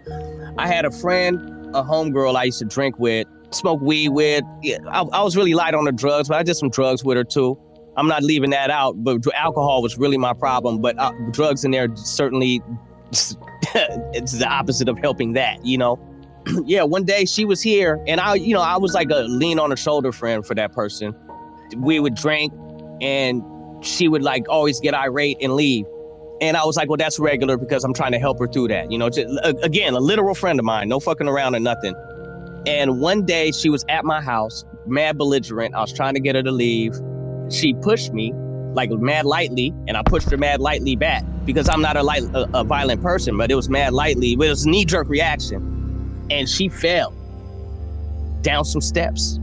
I 0.57 0.67
had 0.67 0.83
a 0.83 0.91
friend 0.91 1.54
a 1.75 1.83
homegirl 1.83 2.35
I 2.35 2.45
used 2.45 2.59
to 2.59 2.65
drink 2.65 2.97
with, 2.97 3.27
smoke 3.51 3.81
weed 3.81 4.09
with. 4.09 4.43
Yeah, 4.61 4.77
I, 4.89 5.01
I 5.01 5.21
was 5.21 5.35
really 5.35 5.53
light 5.53 5.73
on 5.73 5.85
the 5.85 5.91
drugs, 5.91 6.29
but 6.29 6.37
I 6.37 6.43
did 6.43 6.55
some 6.55 6.69
drugs 6.69 7.03
with 7.03 7.17
her 7.17 7.23
too. 7.23 7.57
I'm 7.97 8.07
not 8.07 8.23
leaving 8.23 8.49
that 8.49 8.69
out, 8.69 9.03
but 9.03 9.21
alcohol 9.35 9.81
was 9.81 9.97
really 9.97 10.17
my 10.17 10.33
problem. 10.33 10.81
But 10.81 10.97
uh, 10.99 11.11
drugs 11.31 11.63
in 11.63 11.71
there 11.71 11.87
certainly 11.95 12.61
it's 13.11 14.33
the 14.33 14.47
opposite 14.47 14.89
of 14.89 14.97
helping 14.99 15.33
that, 15.33 15.65
you 15.65 15.77
know. 15.77 15.99
yeah, 16.65 16.83
one 16.83 17.03
day 17.03 17.25
she 17.25 17.45
was 17.45 17.61
here, 17.61 18.03
and 18.07 18.19
I, 18.19 18.35
you 18.35 18.53
know, 18.53 18.61
I 18.61 18.77
was 18.77 18.93
like 18.93 19.09
a 19.09 19.23
lean 19.23 19.59
on 19.59 19.69
the 19.69 19.75
shoulder 19.75 20.11
friend 20.11 20.45
for 20.45 20.55
that 20.55 20.73
person. 20.73 21.15
We 21.77 21.99
would 21.99 22.15
drink, 22.15 22.53
and 23.01 23.41
she 23.81 24.07
would 24.07 24.23
like 24.23 24.47
always 24.49 24.79
get 24.79 24.93
irate 24.93 25.37
and 25.41 25.53
leave. 25.53 25.85
And 26.41 26.57
I 26.57 26.65
was 26.65 26.75
like, 26.75 26.89
well, 26.89 26.97
that's 26.97 27.17
regular 27.17 27.57
because 27.57 27.83
I'm 27.83 27.93
trying 27.93 28.11
to 28.11 28.19
help 28.19 28.39
her 28.39 28.47
through 28.47 28.67
that. 28.69 28.91
You 28.91 28.97
know, 28.97 29.09
just, 29.09 29.27
again, 29.63 29.93
a 29.93 29.99
literal 29.99 30.35
friend 30.35 30.59
of 30.59 30.65
mine, 30.65 30.89
no 30.89 30.99
fucking 30.99 31.27
around 31.27 31.55
or 31.55 31.59
nothing. 31.59 31.95
And 32.67 32.99
one 32.99 33.25
day 33.25 33.51
she 33.51 33.69
was 33.69 33.85
at 33.89 34.03
my 34.03 34.21
house, 34.21 34.65
mad 34.85 35.17
belligerent. 35.17 35.75
I 35.75 35.81
was 35.81 35.93
trying 35.93 36.15
to 36.15 36.19
get 36.19 36.35
her 36.35 36.43
to 36.43 36.51
leave. 36.51 36.93
She 37.49 37.73
pushed 37.75 38.11
me 38.11 38.33
like 38.73 38.89
mad 38.91 39.25
lightly, 39.25 39.73
and 39.87 39.95
I 39.95 40.03
pushed 40.03 40.29
her 40.31 40.37
mad 40.37 40.59
lightly 40.59 40.95
back 40.95 41.23
because 41.45 41.69
I'm 41.69 41.81
not 41.81 41.95
a, 41.95 42.03
light, 42.03 42.23
a, 42.33 42.59
a 42.59 42.63
violent 42.63 43.01
person, 43.01 43.37
but 43.37 43.49
it 43.49 43.55
was 43.55 43.69
mad 43.69 43.93
lightly. 43.93 44.33
It 44.33 44.37
was 44.37 44.65
knee 44.65 44.83
jerk 44.83 45.07
reaction. 45.07 46.27
And 46.29 46.49
she 46.49 46.67
fell 46.69 47.11
down 48.41 48.65
some 48.65 48.81
steps. 48.81 49.39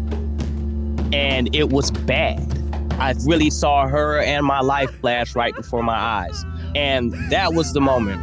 And 1.12 1.54
it 1.54 1.70
was 1.70 1.90
bad. 1.90 2.40
I 2.94 3.14
really 3.24 3.50
saw 3.50 3.86
her 3.86 4.20
and 4.20 4.44
my 4.44 4.60
life 4.60 4.90
flash 5.00 5.34
right 5.34 5.54
before 5.54 5.82
my 5.82 5.96
eyes. 5.96 6.44
And 6.74 7.12
that 7.30 7.54
was 7.54 7.72
the 7.72 7.80
moment 7.80 8.20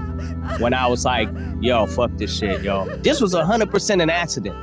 when 0.60 0.74
I 0.74 0.88
was 0.88 1.06
like, 1.06 1.30
yo, 1.62 1.86
fuck 1.86 2.12
this 2.18 2.36
shit, 2.36 2.62
yo. 2.62 2.86
This 2.98 3.22
was 3.22 3.34
100% 3.34 4.02
an 4.02 4.10
accident. 4.10 4.56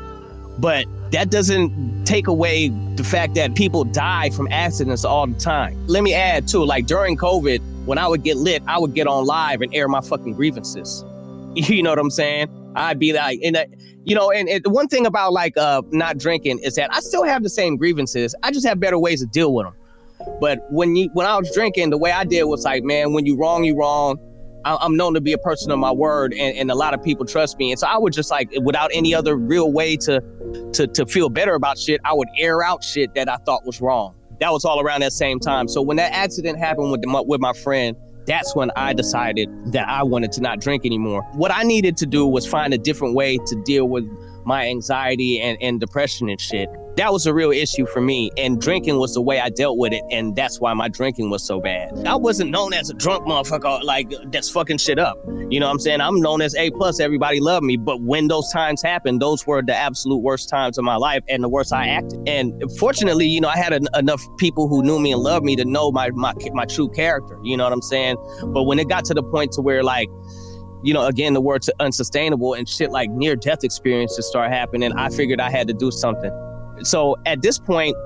But 0.59 0.87
that 1.12 1.31
doesn't 1.31 2.05
take 2.05 2.26
away 2.26 2.69
the 2.97 3.05
fact 3.05 3.35
that 3.35 3.55
people 3.55 3.85
die 3.85 4.31
from 4.31 4.49
accidents 4.50 5.05
all 5.05 5.26
the 5.26 5.38
time. 5.38 5.87
Let 5.87 6.02
me 6.02 6.14
add 6.14 6.49
too, 6.49 6.64
like 6.64 6.87
during 6.87 7.16
COVID, 7.16 7.61
when 7.85 7.99
I 7.99 8.09
would 8.09 8.23
get 8.23 8.37
lit, 8.37 8.62
I 8.66 8.78
would 8.78 8.95
get 8.95 9.07
on 9.07 9.26
live 9.26 9.61
and 9.61 9.73
air 9.75 9.87
my 9.88 10.00
fucking 10.00 10.35
grievances. 10.35 11.05
You 11.57 11.83
know 11.83 11.88
what 11.88 11.99
I'm 11.99 12.11
saying? 12.11 12.49
I'd 12.76 12.99
be 12.99 13.14
like, 13.14 13.40
and 13.43 13.57
you 14.05 14.14
know, 14.14 14.31
and, 14.31 14.47
and 14.47 14.62
one 14.66 14.88
thing 14.88 15.07
about 15.07 15.33
like 15.33 15.57
uh, 15.57 15.81
not 15.90 16.19
drinking 16.19 16.59
is 16.59 16.75
that 16.75 16.95
I 16.95 17.00
still 17.00 17.25
have 17.25 17.43
the 17.43 17.49
same 17.49 17.78
grievances. 17.78 18.35
I 18.43 18.52
just 18.52 18.66
have 18.66 18.78
better 18.78 18.99
ways 18.99 19.21
to 19.21 19.26
deal 19.26 19.55
with 19.55 19.64
them. 19.64 19.75
But 20.40 20.61
when 20.70 20.96
you 20.96 21.11
when 21.12 21.26
I 21.26 21.37
was 21.38 21.52
drinking, 21.52 21.90
the 21.90 21.99
way 21.99 22.11
I 22.11 22.25
did 22.25 22.44
was 22.44 22.64
like, 22.64 22.85
man, 22.85 23.12
when 23.12 23.26
you 23.26 23.37
wrong, 23.37 23.64
you 23.64 23.76
wrong. 23.76 24.18
I, 24.64 24.85
am 24.85 24.96
known 24.96 25.14
to 25.14 25.20
be 25.20 25.32
a 25.32 25.38
person 25.38 25.70
of 25.70 25.78
my 25.78 25.92
word, 25.92 26.32
and, 26.32 26.56
and 26.56 26.70
a 26.73 26.75
lot 26.75 26.92
of 26.92 27.00
people 27.00 27.25
trust 27.25 27.56
me. 27.56 27.70
And 27.70 27.78
so 27.78 27.87
I 27.87 27.99
would 27.99 28.12
just 28.12 28.32
like, 28.32 28.50
without 28.62 28.90
any 28.92 29.14
other 29.14 29.37
real 29.37 29.70
way 29.70 29.96
to 29.99 30.20
to 30.73 30.87
to 30.88 31.06
feel 31.06 31.28
better 31.28 31.54
about 31.54 31.78
shit, 31.78 32.00
I 32.04 32.12
would 32.12 32.28
air 32.37 32.62
out 32.62 32.82
shit 32.82 33.14
that 33.14 33.28
I 33.28 33.37
thought 33.37 33.64
was 33.64 33.80
wrong. 33.80 34.14
That 34.40 34.52
was 34.52 34.64
all 34.64 34.80
around 34.80 35.00
that 35.02 35.12
same 35.12 35.38
time. 35.38 35.68
So 35.68 35.80
when 35.80 35.96
that 35.99 36.12
accident 36.12 36.58
happened 36.58 36.90
with 36.90 37.00
the, 37.00 37.25
with 37.26 37.40
my 37.40 37.52
friend, 37.52 37.96
that's 38.26 38.54
when 38.56 38.70
I 38.76 38.92
decided 38.92 39.49
that 39.73 39.88
I 39.88 40.02
wanted 40.02 40.32
to 40.32 40.40
not 40.40 40.61
drink 40.61 40.85
anymore. 40.85 41.23
What 41.35 41.52
I 41.54 41.62
needed 41.62 41.96
to 41.99 42.06
do 42.06 42.26
was 42.26 42.44
find 42.46 42.75
a 42.75 42.78
different 42.78 43.14
way 43.14 43.38
to 43.38 43.62
deal 43.64 43.88
with 43.88 44.04
my 44.44 44.66
anxiety 44.66 45.40
and, 45.40 45.56
and 45.62 45.80
depression 45.80 46.28
and 46.28 46.40
shit 46.40 46.68
that 46.96 47.12
was 47.12 47.26
a 47.26 47.34
real 47.34 47.50
issue 47.50 47.86
for 47.86 48.00
me. 48.00 48.30
And 48.36 48.60
drinking 48.60 48.98
was 48.98 49.14
the 49.14 49.20
way 49.20 49.38
I 49.38 49.50
dealt 49.50 49.76
with 49.76 49.92
it. 49.92 50.02
And 50.10 50.34
that's 50.34 50.60
why 50.60 50.72
my 50.72 50.88
drinking 50.88 51.30
was 51.30 51.44
so 51.44 51.60
bad. 51.60 52.06
I 52.06 52.16
wasn't 52.16 52.50
known 52.50 52.72
as 52.72 52.88
a 52.88 52.94
drunk 52.94 53.26
motherfucker 53.26 53.82
like 53.84 54.12
that's 54.32 54.48
fucking 54.48 54.78
shit 54.78 54.98
up. 54.98 55.18
You 55.50 55.60
know 55.60 55.66
what 55.66 55.72
I'm 55.72 55.78
saying? 55.78 56.00
I'm 56.00 56.20
known 56.20 56.40
as 56.40 56.54
A 56.54 56.70
plus. 56.70 56.98
Everybody 56.98 57.40
loved 57.40 57.64
me. 57.64 57.76
But 57.76 58.00
when 58.00 58.28
those 58.28 58.50
times 58.50 58.80
happened, 58.82 59.20
those 59.20 59.46
were 59.46 59.62
the 59.62 59.74
absolute 59.74 60.22
worst 60.22 60.48
times 60.48 60.78
of 60.78 60.84
my 60.84 60.96
life 60.96 61.22
and 61.28 61.44
the 61.44 61.48
worst 61.48 61.72
I 61.72 61.86
acted. 61.86 62.26
And 62.26 62.62
fortunately, 62.78 63.26
you 63.26 63.40
know, 63.40 63.48
I 63.48 63.56
had 63.56 63.72
enough 63.94 64.22
people 64.38 64.66
who 64.66 64.82
knew 64.82 64.98
me 64.98 65.12
and 65.12 65.22
loved 65.22 65.44
me 65.44 65.54
to 65.56 65.64
know 65.64 65.92
my, 65.92 66.10
my 66.10 66.32
my 66.52 66.64
true 66.64 66.88
character. 66.88 67.38
You 67.42 67.56
know 67.56 67.64
what 67.64 67.72
I'm 67.72 67.82
saying? 67.82 68.16
But 68.46 68.64
when 68.64 68.78
it 68.78 68.88
got 68.88 69.04
to 69.06 69.14
the 69.14 69.22
point 69.22 69.52
to 69.52 69.60
where 69.60 69.84
like 69.84 70.08
you 70.82 70.94
know, 70.94 71.06
again, 71.06 71.32
the 71.32 71.40
word's 71.40 71.68
unsustainable 71.80 72.54
and 72.54 72.68
shit 72.68 72.92
like 72.92 73.10
near 73.10 73.34
death 73.34 73.64
experiences 73.64 74.28
start 74.28 74.52
happening. 74.52 74.92
I 74.92 75.08
figured 75.08 75.40
I 75.40 75.50
had 75.50 75.66
to 75.68 75.74
do 75.74 75.90
something. 75.90 76.30
So 76.83 77.16
at 77.26 77.42
this 77.42 77.59
point, 77.59 77.97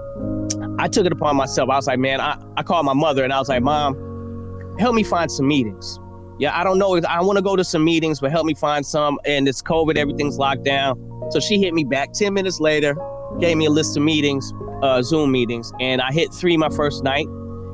I 0.78 0.88
took 0.88 1.06
it 1.06 1.12
upon 1.12 1.36
myself. 1.36 1.68
I 1.70 1.76
was 1.76 1.86
like, 1.86 1.98
man, 1.98 2.20
I, 2.20 2.40
I 2.56 2.62
called 2.62 2.86
my 2.86 2.94
mother 2.94 3.24
and 3.24 3.32
I 3.32 3.38
was 3.38 3.48
like, 3.48 3.62
Mom, 3.62 4.76
help 4.78 4.94
me 4.94 5.02
find 5.02 5.30
some 5.30 5.46
meetings. 5.46 5.98
Yeah, 6.38 6.58
I 6.58 6.64
don't 6.64 6.78
know. 6.78 6.98
I 7.08 7.20
want 7.20 7.36
to 7.36 7.42
go 7.42 7.54
to 7.54 7.64
some 7.64 7.84
meetings, 7.84 8.20
but 8.20 8.30
help 8.30 8.46
me 8.46 8.54
find 8.54 8.84
some. 8.84 9.18
And 9.26 9.46
it's 9.46 9.60
COVID, 9.60 9.96
everything's 9.96 10.38
locked 10.38 10.64
down. 10.64 10.96
So 11.30 11.40
she 11.40 11.58
hit 11.60 11.74
me 11.74 11.84
back 11.84 12.12
10 12.14 12.32
minutes 12.32 12.60
later, 12.60 12.96
gave 13.40 13.58
me 13.58 13.66
a 13.66 13.70
list 13.70 13.96
of 13.96 14.02
meetings, 14.02 14.50
uh, 14.82 15.02
Zoom 15.02 15.32
meetings. 15.32 15.70
And 15.80 16.00
I 16.00 16.12
hit 16.12 16.32
three 16.32 16.56
my 16.56 16.70
first 16.70 17.04
night. 17.04 17.26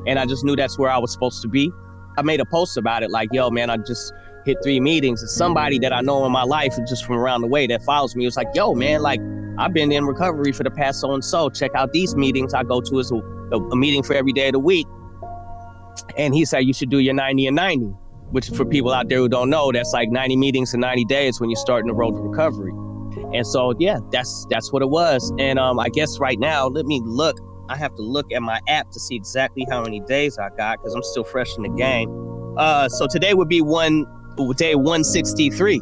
And 0.07 0.19
I 0.19 0.27
just 0.27 0.45
knew 0.45 0.57
that's 0.57 0.79
where 0.79 0.91
I 0.91 0.99
was 0.99 1.13
supposed 1.13 1.43
to 1.43 1.49
be. 1.49 1.71
I 2.19 2.23
made 2.23 2.41
a 2.41 2.45
post 2.45 2.77
about 2.77 3.03
it 3.03 3.11
like, 3.11 3.29
yo, 3.33 3.51
man, 3.51 3.71
I 3.71 3.77
just 3.77 4.13
hit 4.45 4.57
three 4.63 4.81
meetings. 4.81 5.21
And 5.21 5.31
somebody 5.31 5.79
that 5.81 5.93
I 5.93 6.01
know 6.01 6.25
in 6.25 6.33
my 6.33 6.45
life, 6.45 6.77
just 6.89 7.05
from 7.05 7.17
around 7.17 7.43
the 7.43 7.49
way 7.49 7.67
that 7.67 7.83
follows 7.83 8.17
me, 8.17 8.25
was 8.25 8.37
like, 8.37 8.49
yo, 8.55 8.75
man, 8.75 9.03
like, 9.03 9.21
I've 9.59 9.73
been 9.73 9.91
in 9.91 10.05
recovery 10.05 10.53
for 10.53 10.65
the 10.65 10.71
past 10.71 11.01
so 11.01 11.13
and 11.13 11.25
so. 11.25 11.49
Check 11.49 11.73
out 11.75 11.93
these 11.93 12.15
meetings 12.15 12.55
I 12.55 12.63
go 12.63 12.81
to. 12.81 12.99
Is 12.99 13.11
a, 13.11 13.57
a, 13.57 13.77
meeting 13.77 14.03
for 14.03 14.15
every 14.15 14.33
day 14.33 14.49
of 14.49 14.53
the 14.53 14.59
week. 14.59 14.87
And 16.17 16.35
he 16.35 16.45
said 16.45 16.61
you 16.61 16.73
should 16.73 16.91
do 16.91 16.99
your 16.99 17.15
90 17.15 17.47
and 17.47 17.57
90, 17.57 17.87
which 18.31 18.49
for 18.51 18.65
people 18.65 18.93
out 18.93 19.09
there 19.09 19.19
who 19.19 19.29
don't 19.29 19.51
know, 19.51 19.73
that's 19.73 19.93
like 19.93 20.11
90 20.11 20.37
meetings 20.37 20.75
in 20.75 20.81
90 20.81 21.05
days 21.07 21.41
when 21.41 21.51
you're 21.51 21.57
starting 21.57 21.89
the 21.89 21.95
road 21.95 22.13
to 22.13 22.21
recovery. 22.21 22.73
And 23.35 23.47
so 23.47 23.75
yeah, 23.79 23.99
that's 24.13 24.47
that's 24.51 24.73
what 24.73 24.83
it 24.83 24.91
was. 24.91 25.33
And 25.39 25.59
um, 25.59 25.79
I 25.79 25.89
guess 25.89 26.19
right 26.19 26.39
now, 26.39 26.67
let 26.67 26.87
me 26.87 27.01
look. 27.05 27.39
I 27.69 27.77
have 27.77 27.95
to 27.97 28.03
look 28.03 28.33
at 28.33 28.43
my 28.43 28.61
app 28.69 28.91
to 28.93 29.01
see 29.01 29.17
exactly 29.17 29.67
how 29.69 29.83
many 29.83 30.01
days 30.01 30.39
I 30.39 30.51
got 30.57 30.79
because 30.79 30.95
I'm 30.95 31.03
still 31.03 31.25
fresh 31.25 31.57
in 31.57 31.65
the 31.65 31.69
game. 31.71 32.55
Uh, 32.57 32.89
so 32.89 33.07
today 33.07 33.35
would 33.35 33.49
be 33.49 33.61
one 33.61 34.05
day 34.57 34.75
163. 34.75 35.81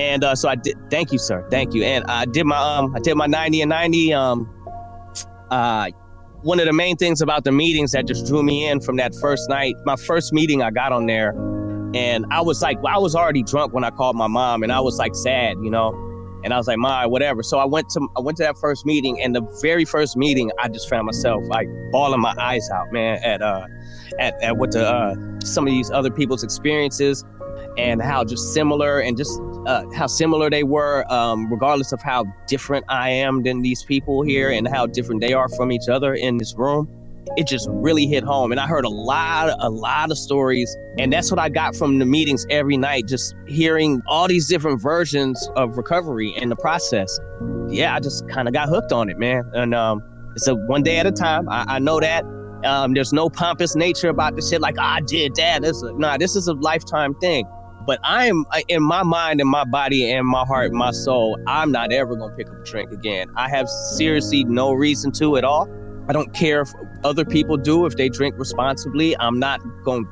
And 0.00 0.24
uh, 0.24 0.34
so 0.34 0.48
I 0.48 0.54
did. 0.54 0.78
Thank 0.90 1.12
you, 1.12 1.18
sir. 1.18 1.46
Thank 1.50 1.74
you. 1.74 1.84
And 1.84 2.04
I 2.06 2.24
did 2.24 2.44
my 2.46 2.56
um, 2.56 2.96
I 2.96 3.00
did 3.00 3.16
my 3.16 3.26
90 3.26 3.60
and 3.60 3.68
90. 3.68 4.14
Um, 4.14 4.48
uh, 5.50 5.90
one 6.40 6.58
of 6.58 6.64
the 6.64 6.72
main 6.72 6.96
things 6.96 7.20
about 7.20 7.44
the 7.44 7.52
meetings 7.52 7.92
that 7.92 8.06
just 8.06 8.26
drew 8.26 8.42
me 8.42 8.66
in 8.66 8.80
from 8.80 8.96
that 8.96 9.14
first 9.14 9.50
night, 9.50 9.74
my 9.84 9.96
first 9.96 10.32
meeting, 10.32 10.62
I 10.62 10.70
got 10.70 10.90
on 10.90 11.04
there, 11.04 11.32
and 11.94 12.24
I 12.30 12.40
was 12.40 12.62
like, 12.62 12.78
I 12.88 12.96
was 12.96 13.14
already 13.14 13.42
drunk 13.42 13.74
when 13.74 13.84
I 13.84 13.90
called 13.90 14.16
my 14.16 14.26
mom, 14.26 14.62
and 14.62 14.72
I 14.72 14.80
was 14.80 14.96
like 14.96 15.14
sad, 15.14 15.58
you 15.62 15.70
know. 15.70 15.92
And 16.42 16.54
I 16.54 16.56
was 16.56 16.66
like, 16.66 16.78
"My, 16.78 17.04
whatever." 17.04 17.42
So 17.42 17.58
I 17.58 17.66
went 17.66 17.90
to 17.90 18.08
I 18.16 18.20
went 18.20 18.38
to 18.38 18.44
that 18.44 18.56
first 18.56 18.86
meeting, 18.86 19.20
and 19.20 19.36
the 19.36 19.42
very 19.60 19.84
first 19.84 20.16
meeting, 20.16 20.50
I 20.58 20.68
just 20.68 20.88
found 20.88 21.04
myself 21.04 21.44
like 21.46 21.68
bawling 21.92 22.22
my 22.22 22.34
eyes 22.40 22.66
out, 22.70 22.90
man, 22.90 23.22
at 23.22 23.42
uh, 23.42 23.66
at 24.18 24.42
at 24.42 24.56
what 24.56 24.72
the 24.72 24.88
uh, 24.88 25.14
some 25.44 25.66
of 25.66 25.70
these 25.70 25.90
other 25.90 26.10
people's 26.10 26.42
experiences, 26.42 27.22
and 27.76 28.00
how 28.00 28.24
just 28.24 28.54
similar 28.54 29.00
and 29.00 29.18
just 29.18 29.38
uh, 29.66 29.84
how 29.94 30.06
similar 30.06 30.50
they 30.50 30.62
were, 30.64 31.04
um, 31.12 31.50
regardless 31.50 31.92
of 31.92 32.02
how 32.02 32.24
different 32.46 32.84
I 32.88 33.10
am 33.10 33.42
than 33.42 33.62
these 33.62 33.84
people 33.84 34.22
here, 34.22 34.50
and 34.50 34.66
how 34.68 34.86
different 34.86 35.20
they 35.20 35.32
are 35.32 35.48
from 35.48 35.72
each 35.72 35.88
other 35.88 36.14
in 36.14 36.38
this 36.38 36.54
room 36.56 36.88
it 37.36 37.46
just 37.46 37.68
really 37.70 38.06
hit 38.06 38.24
home. 38.24 38.50
And 38.50 38.60
I 38.60 38.66
heard 38.66 38.84
a 38.84 38.90
lot, 38.90 39.54
a 39.60 39.70
lot 39.70 40.10
of 40.10 40.18
stories. 40.18 40.74
And 40.98 41.12
that's 41.12 41.30
what 41.30 41.38
I 41.38 41.48
got 41.48 41.76
from 41.76 41.98
the 41.98 42.06
meetings 42.06 42.46
every 42.50 42.76
night, 42.76 43.06
just 43.06 43.34
hearing 43.46 44.02
all 44.06 44.28
these 44.28 44.48
different 44.48 44.80
versions 44.80 45.48
of 45.56 45.76
recovery 45.76 46.34
and 46.36 46.50
the 46.50 46.56
process. 46.56 47.18
Yeah, 47.68 47.94
I 47.94 48.00
just 48.00 48.28
kind 48.28 48.48
of 48.48 48.54
got 48.54 48.68
hooked 48.68 48.92
on 48.92 49.08
it, 49.08 49.18
man. 49.18 49.44
And 49.54 49.74
um, 49.74 50.02
it's 50.34 50.46
a 50.48 50.54
one 50.54 50.82
day 50.82 50.98
at 50.98 51.06
a 51.06 51.12
time. 51.12 51.48
I, 51.48 51.64
I 51.68 51.78
know 51.78 52.00
that. 52.00 52.24
Um, 52.64 52.92
there's 52.92 53.12
no 53.12 53.30
pompous 53.30 53.74
nature 53.74 54.10
about 54.10 54.36
the 54.36 54.42
shit 54.42 54.60
like, 54.60 54.76
oh, 54.78 54.82
I 54.82 55.00
did 55.00 55.34
that. 55.36 55.62
This 55.62 55.82
nah, 55.82 56.18
this 56.18 56.36
is 56.36 56.46
a 56.46 56.52
lifetime 56.52 57.14
thing. 57.14 57.46
But 57.86 57.98
I'm 58.02 58.44
in 58.68 58.82
my 58.82 59.02
mind 59.02 59.40
and 59.40 59.48
my 59.48 59.64
body 59.64 60.10
and 60.10 60.26
my 60.26 60.44
heart, 60.44 60.66
and 60.66 60.78
my 60.78 60.90
soul, 60.90 61.38
I'm 61.46 61.72
not 61.72 61.92
ever 61.92 62.14
gonna 62.14 62.34
pick 62.36 62.48
up 62.48 62.60
a 62.60 62.64
drink 62.64 62.92
again. 62.92 63.28
I 63.36 63.48
have 63.48 63.68
seriously 63.68 64.44
no 64.44 64.72
reason 64.72 65.12
to 65.12 65.36
at 65.36 65.44
all. 65.44 65.68
I 66.08 66.12
don't 66.12 66.32
care 66.34 66.62
if 66.62 66.72
other 67.04 67.24
people 67.24 67.56
do 67.56 67.86
if 67.86 67.96
they 67.96 68.08
drink 68.08 68.34
responsibly. 68.38 69.16
I'm 69.18 69.38
not 69.38 69.60
to 69.84 70.08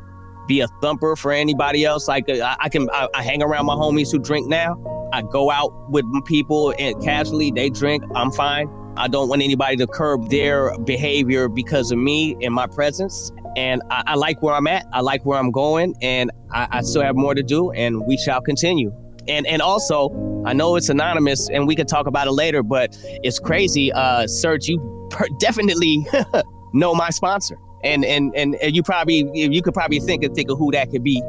be 0.46 0.60
a 0.60 0.68
thumper 0.80 1.16
for 1.16 1.32
anybody 1.32 1.84
else. 1.84 2.08
Like 2.08 2.28
uh, 2.28 2.34
I, 2.34 2.56
I 2.60 2.68
can, 2.68 2.88
I, 2.90 3.08
I, 3.14 3.22
hang 3.22 3.42
around 3.42 3.66
my 3.66 3.74
homies 3.74 4.10
who 4.10 4.18
drink 4.18 4.48
now. 4.48 4.76
I 5.12 5.22
go 5.22 5.50
out 5.50 5.72
with 5.90 6.04
people 6.24 6.74
and 6.78 7.00
casually 7.02 7.50
they 7.50 7.68
drink. 7.68 8.02
I'm 8.14 8.30
fine. 8.32 8.68
I 8.98 9.06
don't 9.06 9.28
want 9.28 9.42
anybody 9.42 9.76
to 9.76 9.86
curb 9.86 10.28
their 10.28 10.76
behavior 10.78 11.48
because 11.48 11.92
of 11.92 11.98
me 11.98 12.36
and 12.42 12.52
my 12.52 12.66
presence. 12.66 13.30
And 13.56 13.80
I, 13.90 14.02
I 14.08 14.14
like 14.16 14.42
where 14.42 14.54
I'm 14.54 14.66
at. 14.66 14.86
I 14.92 15.00
like 15.00 15.24
where 15.24 15.38
I'm 15.38 15.52
going, 15.52 15.94
and 16.02 16.30
I, 16.50 16.68
I 16.70 16.82
still 16.82 17.02
have 17.02 17.16
more 17.16 17.34
to 17.34 17.42
do. 17.42 17.70
And 17.72 18.06
we 18.06 18.16
shall 18.18 18.40
continue. 18.40 18.92
And 19.28 19.46
and 19.46 19.62
also, 19.62 20.42
I 20.44 20.52
know 20.52 20.76
it's 20.76 20.88
anonymous, 20.88 21.48
and 21.48 21.66
we 21.66 21.76
can 21.76 21.86
talk 21.86 22.06
about 22.06 22.26
it 22.26 22.32
later. 22.32 22.62
But 22.62 22.98
it's 23.22 23.38
crazy, 23.38 23.92
uh, 23.92 24.24
Serch. 24.24 24.68
You 24.68 25.08
per- 25.10 25.28
definitely 25.38 26.04
know 26.72 26.94
my 26.94 27.10
sponsor, 27.10 27.56
and, 27.84 28.04
and 28.04 28.34
and 28.34 28.56
and 28.56 28.74
you 28.74 28.82
probably 28.82 29.30
you 29.32 29.62
could 29.62 29.74
probably 29.74 30.00
think 30.00 30.24
and 30.24 30.34
think 30.34 30.50
of 30.50 30.58
who 30.58 30.72
that 30.72 30.90
could 30.90 31.04
be, 31.04 31.22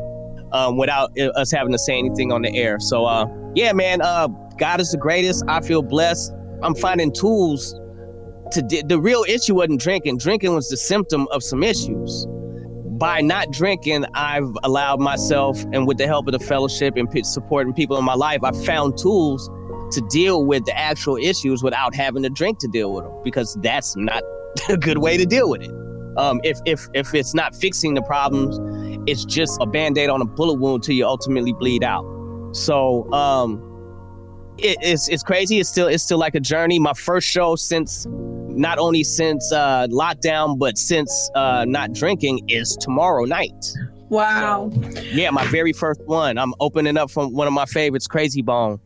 um, 0.52 0.78
without 0.78 1.12
uh, 1.20 1.30
us 1.36 1.52
having 1.52 1.72
to 1.72 1.80
say 1.80 1.98
anything 1.98 2.32
on 2.32 2.42
the 2.42 2.56
air. 2.56 2.80
So 2.80 3.06
uh, 3.06 3.28
yeah, 3.54 3.74
man, 3.74 4.02
uh, 4.02 4.28
God 4.58 4.80
is 4.82 4.92
the 4.92 4.98
greatest. 4.98 5.44
I 5.48 5.62
feel 5.62 5.82
blessed. 5.82 6.34
I'm 6.62 6.76
finding 6.76 7.12
tools 7.12 7.74
to 8.52 8.62
di- 8.62 8.84
the 8.88 9.00
real 9.00 9.24
issue 9.28 9.56
wasn't 9.56 9.82
drinking. 9.82 10.18
Drinking 10.18 10.54
was 10.56 10.70
the 10.70 10.78
symptom 10.78 11.28
of 11.32 11.44
some 11.44 11.64
issues. 11.64 12.28
By 13.00 13.22
not 13.22 13.52
drinking, 13.52 14.06
I've 14.14 14.52
allowed 14.64 15.00
myself, 15.00 15.64
and 15.72 15.88
with 15.88 15.98
the 15.98 16.08
help 16.08 16.28
of 16.28 16.34
the 16.34 16.40
fellowship 16.40 16.96
and 16.98 17.08
supporting 17.26 17.74
people 17.74 17.98
in 17.98 18.04
my 18.04 18.16
life, 18.16 18.44
I 18.44 18.52
found 18.52 18.98
tools 18.98 19.50
to 19.92 20.02
deal 20.10 20.46
with 20.46 20.66
the 20.66 20.78
actual 20.78 21.16
issues 21.16 21.64
without 21.64 21.96
having 21.96 22.24
to 22.24 22.30
drink 22.30 22.60
to 22.60 22.68
deal 22.68 22.94
with 22.94 23.06
them 23.06 23.14
because 23.24 23.58
that's 23.62 23.96
not 23.96 24.22
a 24.70 24.78
good 24.78 24.98
way 24.98 25.18
to 25.18 25.26
deal 25.26 25.50
with 25.50 25.62
it. 25.62 25.72
Um, 26.18 26.42
if 26.44 26.60
if 26.66 26.88
if 26.94 27.14
it's 27.14 27.34
not 27.34 27.56
fixing 27.56 27.94
the 27.94 28.02
problems, 28.02 28.60
it's 29.10 29.24
just 29.24 29.58
a 29.62 29.66
band-aid 29.66 30.10
on 30.10 30.22
a 30.22 30.26
bullet 30.26 30.60
wound 30.60 30.84
till 30.84 30.96
you 30.96 31.06
ultimately 31.06 31.54
bleed 31.54 31.84
out. 31.84 32.04
So 32.52 33.10
um, 33.14 33.69
it, 34.64 34.78
it's 34.82 35.08
it's 35.10 35.24
crazy. 35.24 35.60
It's 35.60 35.70
still 35.70 35.88
it's 35.88 36.04
still 36.04 36.18
like 36.18 36.36
a 36.36 36.40
journey. 36.40 36.80
My 36.80 36.94
first 36.94 37.28
show 37.28 37.56
since 37.56 38.06
not 38.10 38.78
only 38.78 39.04
since 39.04 39.52
uh, 39.52 39.88
lockdown 39.88 40.58
but 40.58 40.78
since 40.78 41.32
uh, 41.36 41.66
not 41.66 41.94
drinking 41.94 42.48
is 42.50 42.76
tomorrow 42.78 43.26
night. 43.26 43.74
Wow. 44.10 44.72
So, 44.72 45.02
yeah, 45.02 45.30
my 45.30 45.46
very 45.48 45.72
first 45.72 46.02
one. 46.06 46.38
I'm 46.38 46.54
opening 46.60 46.98
up 46.98 47.12
from 47.12 47.34
one 47.34 47.48
of 47.48 47.54
my 47.54 47.66
favorites, 47.66 48.08
Krayzie 48.08 48.44
Bone. 48.44 48.80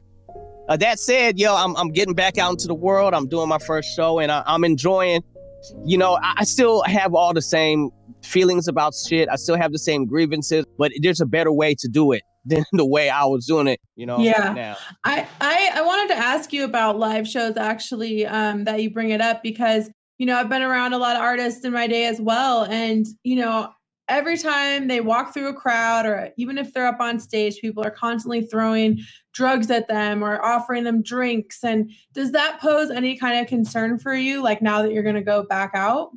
Uh, 0.69 0.77
that 0.77 0.99
said, 0.99 1.39
yo, 1.39 1.55
I'm, 1.55 1.75
I'm 1.77 1.89
getting 1.89 2.13
back 2.13 2.37
out 2.37 2.51
into 2.51 2.67
the 2.67 2.75
world. 2.75 3.13
I'm 3.13 3.27
doing 3.27 3.49
my 3.49 3.57
first 3.57 3.93
show 3.95 4.19
and 4.19 4.31
I, 4.31 4.43
am 4.47 4.63
enjoying, 4.63 5.21
you 5.85 5.97
know, 5.97 6.17
I, 6.21 6.35
I, 6.37 6.43
still 6.45 6.83
have 6.83 7.13
all 7.13 7.33
the 7.33 7.41
same 7.41 7.89
feelings 8.21 8.69
about 8.69 8.93
shit. 8.95 9.27
I 9.29 9.35
still 9.35 9.57
have 9.57 9.73
the 9.73 9.79
same 9.79 10.05
grievances, 10.05 10.65
but 10.77 10.91
there's 11.01 11.19
a 11.19 11.25
better 11.25 11.51
way 11.51 11.75
to 11.75 11.87
do 11.89 12.13
it 12.13 12.23
than 12.45 12.65
the 12.73 12.85
way 12.85 13.09
I 13.09 13.25
was 13.25 13.45
doing 13.45 13.67
it, 13.67 13.79
you 13.95 14.05
know. 14.05 14.19
Yeah. 14.19 14.53
Now. 14.53 14.77
I, 15.03 15.27
I, 15.39 15.71
I 15.75 15.81
wanted 15.81 16.13
to 16.13 16.19
ask 16.19 16.51
you 16.51 16.63
about 16.63 16.97
live 16.97 17.27
shows 17.27 17.57
actually, 17.57 18.25
um, 18.25 18.65
that 18.65 18.81
you 18.81 18.89
bring 18.89 19.11
it 19.11 19.21
up 19.21 19.43
because, 19.43 19.89
you 20.17 20.25
know, 20.25 20.37
I've 20.37 20.49
been 20.49 20.61
around 20.61 20.93
a 20.93 20.97
lot 20.97 21.15
of 21.15 21.21
artists 21.21 21.63
in 21.63 21.71
my 21.73 21.87
day 21.87 22.05
as 22.05 22.19
well. 22.19 22.65
And, 22.65 23.05
you 23.23 23.37
know, 23.37 23.73
every 24.09 24.37
time 24.37 24.87
they 24.87 25.01
walk 25.01 25.33
through 25.33 25.47
a 25.47 25.53
crowd 25.53 26.05
or 26.05 26.29
even 26.37 26.57
if 26.57 26.73
they're 26.73 26.87
up 26.87 26.99
on 26.99 27.19
stage 27.19 27.59
people 27.59 27.85
are 27.85 27.91
constantly 27.91 28.41
throwing 28.41 28.99
drugs 29.33 29.71
at 29.71 29.87
them 29.87 30.23
or 30.23 30.43
offering 30.43 30.83
them 30.83 31.01
drinks 31.01 31.63
and 31.63 31.89
does 32.13 32.31
that 32.31 32.59
pose 32.59 32.89
any 32.91 33.17
kind 33.17 33.39
of 33.39 33.47
concern 33.47 33.97
for 33.97 34.13
you 34.13 34.43
like 34.43 34.61
now 34.61 34.81
that 34.81 34.91
you're 34.91 35.03
going 35.03 35.15
to 35.15 35.21
go 35.21 35.43
back 35.43 35.71
out 35.73 36.09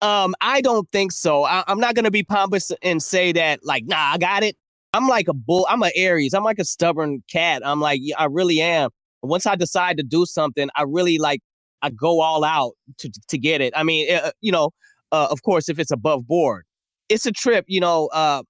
um 0.00 0.34
i 0.40 0.60
don't 0.62 0.90
think 0.90 1.12
so 1.12 1.44
I, 1.44 1.64
am 1.68 1.80
not 1.80 1.94
going 1.94 2.06
to 2.06 2.10
be 2.10 2.22
pompous 2.22 2.72
and 2.82 3.02
say 3.02 3.32
that 3.32 3.60
like 3.62 3.84
nah 3.84 4.12
i 4.14 4.18
got 4.18 4.42
it 4.42 4.56
i'm 4.96 5.08
like 5.08 5.28
a 5.28 5.34
bull 5.34 5.66
i'm 5.70 5.82
an 5.82 5.92
aries 5.94 6.34
i'm 6.34 6.44
like 6.44 6.58
a 6.58 6.64
stubborn 6.64 7.22
cat 7.30 7.62
i'm 7.64 7.80
like 7.80 8.00
i 8.18 8.24
really 8.24 8.60
am 8.60 8.90
once 9.22 9.46
i 9.46 9.54
decide 9.54 9.96
to 9.96 10.02
do 10.02 10.24
something 10.26 10.68
i 10.76 10.82
really 10.82 11.18
like 11.18 11.40
i 11.82 11.90
go 11.90 12.20
all 12.20 12.44
out 12.44 12.72
to 12.98 13.10
to 13.28 13.38
get 13.38 13.60
it 13.60 13.72
i 13.76 13.82
mean 13.82 14.12
uh, 14.12 14.30
you 14.40 14.52
know 14.52 14.70
uh, 15.12 15.28
of 15.30 15.42
course 15.42 15.68
if 15.68 15.78
it's 15.78 15.92
above 15.92 16.26
board 16.26 16.64
it's 17.08 17.26
a 17.26 17.32
trip, 17.32 17.64
you 17.68 17.80
know, 17.80 18.08
uh, 18.08 18.42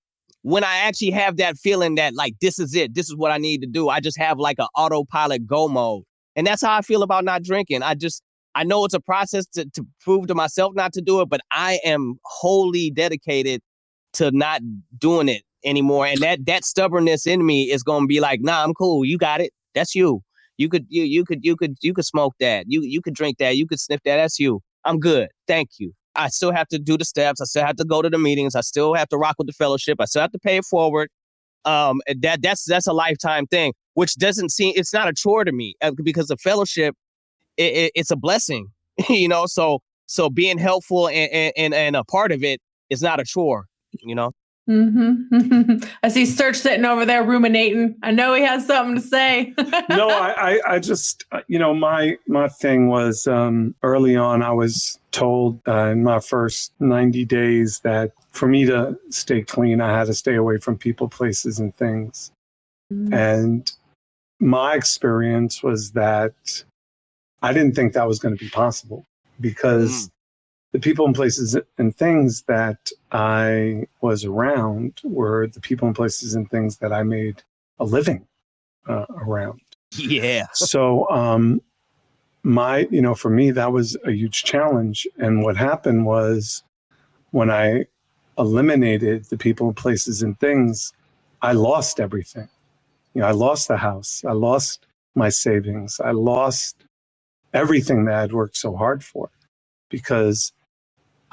when 0.43 0.65
I 0.65 0.77
actually 0.79 1.11
have 1.11 1.37
that 1.39 1.57
feeling 1.57 1.97
that 1.97 2.15
like 2.15 2.35
this 2.41 2.59
is 2.59 2.75
it, 2.75 2.95
this 2.95 3.09
is 3.09 3.17
what 3.17 3.33
I 3.33 3.39
need 3.39 3.61
to 3.63 3.67
do. 3.67 3.89
I 3.89 4.01
just 4.01 4.19
have 4.19 4.39
like 4.39 4.59
an 4.59 4.69
autopilot 4.77 5.47
go 5.47 5.69
mode. 5.69 6.05
And 6.37 6.47
that's 6.47 6.63
how 6.63 6.77
I 6.77 6.83
feel 6.83 7.03
about 7.03 7.25
not 7.25 7.43
drinking. 7.43 7.83
I 7.83 7.95
just 7.95 8.23
I 8.55 8.65
know 8.65 8.85
it's 8.85 8.95
a 8.95 9.01
process 9.01 9.47
to, 9.49 9.67
to 9.75 9.85
prove 10.01 10.29
to 10.29 10.35
myself 10.35 10.73
not 10.75 10.93
to 10.95 11.03
do 11.03 11.21
it, 11.21 11.29
but 11.29 11.41
I 11.53 11.79
am 11.85 12.19
wholly 12.25 12.91
dedicated 12.91 13.61
to 14.15 14.31
not 14.31 14.63
doing 14.97 15.29
it 15.29 15.43
anymore. 15.67 16.07
And 16.07 16.21
that 16.21 16.47
that 16.47 16.65
stubbornness 16.65 17.27
in 17.27 17.45
me 17.45 17.65
is 17.71 17.83
gonna 17.83 18.07
be 18.07 18.21
like, 18.21 18.41
nah, 18.41 18.65
I'm 18.65 18.73
cool. 18.73 19.05
You 19.05 19.19
got 19.19 19.41
it. 19.41 19.53
That's 19.75 19.95
you. 19.95 20.23
You 20.57 20.69
could 20.69 20.87
you 20.89 21.03
you 21.03 21.25
could 21.25 21.41
you 21.45 21.57
could 21.57 21.77
you 21.83 21.93
could 21.93 22.07
smoke 22.07 22.35
that. 22.41 22.65
You 22.69 22.83
you 22.83 23.03
could 23.03 23.15
drink 23.15 23.39
that. 23.39 23.57
You 23.57 23.67
could 23.67 23.81
sniff 23.81 24.01
that. 24.05 24.17
That's 24.17 24.39
you. 24.39 24.61
I'm 24.85 24.99
good. 24.99 25.29
Thank 25.47 25.71
you. 25.79 25.93
I 26.15 26.29
still 26.29 26.53
have 26.53 26.69
to 26.69 26.79
do 26.79 26.97
the 26.97 27.05
steps. 27.05 27.41
I 27.41 27.45
still 27.45 27.67
have 27.67 27.77
to 27.77 27.85
go 27.85 28.01
to 28.01 28.09
the 28.09 28.19
meetings. 28.19 28.55
I 28.55 28.63
still 28.63 28.95
have 28.95 29.09
to 29.09 29.19
rock 29.19 29.37
with 29.39 29.49
the 29.49 29.53
fellowship. 29.53 30.01
I 30.01 30.07
still 30.07 30.23
have 30.23 30.33
to 30.33 30.39
pay 30.39 30.57
it 30.57 30.65
forward. 30.65 31.11
Um, 31.67 32.01
that 32.21 32.43
that's 32.43 32.65
that's 32.65 32.87
a 32.87 32.93
lifetime 32.93 33.47
thing, 33.47 33.75
which 33.95 34.15
doesn't 34.15 34.51
seem 34.51 34.73
it's 34.77 34.95
not 34.95 35.09
a 35.09 35.13
chore 35.13 35.45
to 35.45 35.53
me 35.53 35.75
uh, 35.83 35.91
because 36.03 36.29
the 36.29 36.37
fellowship 36.37 36.95
it, 37.57 37.75
it, 37.75 37.93
it's 37.95 38.11
a 38.11 38.17
blessing, 38.17 38.69
you 39.09 39.29
know. 39.29 39.47
So 39.47 39.81
so 40.07 40.31
being 40.31 40.59
helpful 40.59 41.09
and, 41.09 41.53
and 41.57 41.75
and 41.75 41.97
a 41.97 42.05
part 42.05 42.33
of 42.33 42.43
it 42.43 42.61
is 42.89 43.03
not 43.03 43.21
a 43.21 43.25
chore, 43.25 43.67
you 44.01 44.15
know. 44.15 44.31
Mm-hmm. 44.69 45.85
I 46.03 46.09
see 46.09 46.25
Serch 46.25 46.57
sitting 46.57 46.85
over 46.85 47.05
there 47.05 47.23
ruminating. 47.23 47.97
I 48.03 48.11
know 48.11 48.35
he 48.35 48.43
has 48.43 48.67
something 48.67 48.97
to 48.97 49.01
say. 49.01 49.55
no, 49.89 50.09
I, 50.09 50.35
I, 50.37 50.61
I, 50.69 50.79
just, 50.81 51.25
uh, 51.31 51.41
you 51.47 51.59
know, 51.59 51.73
my 51.73 52.17
my 52.27 52.49
thing 52.49 52.89
was 52.89 53.27
um, 53.27 53.75
early 53.83 54.17
on. 54.17 54.43
I 54.43 54.51
was 54.51 54.99
told 55.13 55.61
uh, 55.69 55.87
in 55.87 56.03
my 56.03 56.19
first 56.19 56.73
ninety 56.81 57.25
days 57.25 57.81
that 57.81 58.13
for 58.33 58.49
me 58.49 58.65
to 58.67 58.99
stay 59.11 59.43
clean, 59.43 59.81
I 59.81 59.97
had 59.97 60.09
to 60.09 60.15
stay 60.15 60.35
away 60.35 60.59
from 60.59 60.77
people, 60.77 61.09
places, 61.09 61.61
and 61.61 61.75
things. 61.75 62.33
Mm-hmm. 62.93 63.15
And 63.15 63.73
my 64.41 64.75
experience 64.75 65.63
was 65.63 65.93
that 65.93 66.35
I 67.43 67.53
didn't 67.53 67.75
think 67.75 67.93
that 67.93 68.09
was 68.09 68.19
going 68.19 68.37
to 68.37 68.45
be 68.45 68.51
possible 68.51 69.07
because 69.41 70.11
the 70.77 70.81
people 70.81 71.07
and 71.07 71.15
places 71.15 71.57
and 71.79 71.97
things 71.97 72.43
that 72.43 72.91
I 73.11 73.87
was 74.03 74.27
around 74.27 75.01
were 75.05 75.47
the 75.47 75.59
people 75.59 75.89
and 75.89 75.97
places 75.97 76.35
and 76.35 76.51
things 76.51 76.77
that 76.79 76.93
I 76.93 77.03
made 77.03 77.43
a 77.79 77.87
living 77.87 78.27
uh, 78.87 79.07
around. 79.23 79.63
Yeah. 79.93 80.49
So, 80.53 81.09
um, 81.09 81.63
my, 82.43 82.87
you 82.91 83.01
know, 83.01 83.15
for 83.15 83.31
me, 83.31 83.53
that 83.53 83.73
was 83.73 83.97
a 84.05 84.13
huge 84.13 84.45
challenge. 84.45 85.07
And 85.17 85.43
what 85.43 85.57
happened 85.57 86.05
was 86.05 86.63
when 87.31 87.51
I 87.51 87.87
eliminated 88.37 89.25
the 89.31 89.39
people, 89.39 89.69
and 89.69 89.77
places, 89.77 90.21
and 90.21 90.39
things, 90.39 90.93
I 91.41 91.53
lost 91.53 92.01
everything. 92.01 92.51
You 93.15 93.23
know, 93.23 93.29
I 93.29 93.33
lost 93.33 93.69
the 93.69 93.79
house, 93.79 94.23
I 94.29 94.33
lost 94.33 94.87
my 95.15 95.31
savings, 95.31 96.01
I 96.01 96.11
lost 96.11 96.85
everything 97.55 98.05
that 98.05 98.17
I'd 98.17 98.35
worked 98.35 98.59
so 98.59 98.77
hard 98.77 99.03
for 99.03 99.31
because 99.89 100.53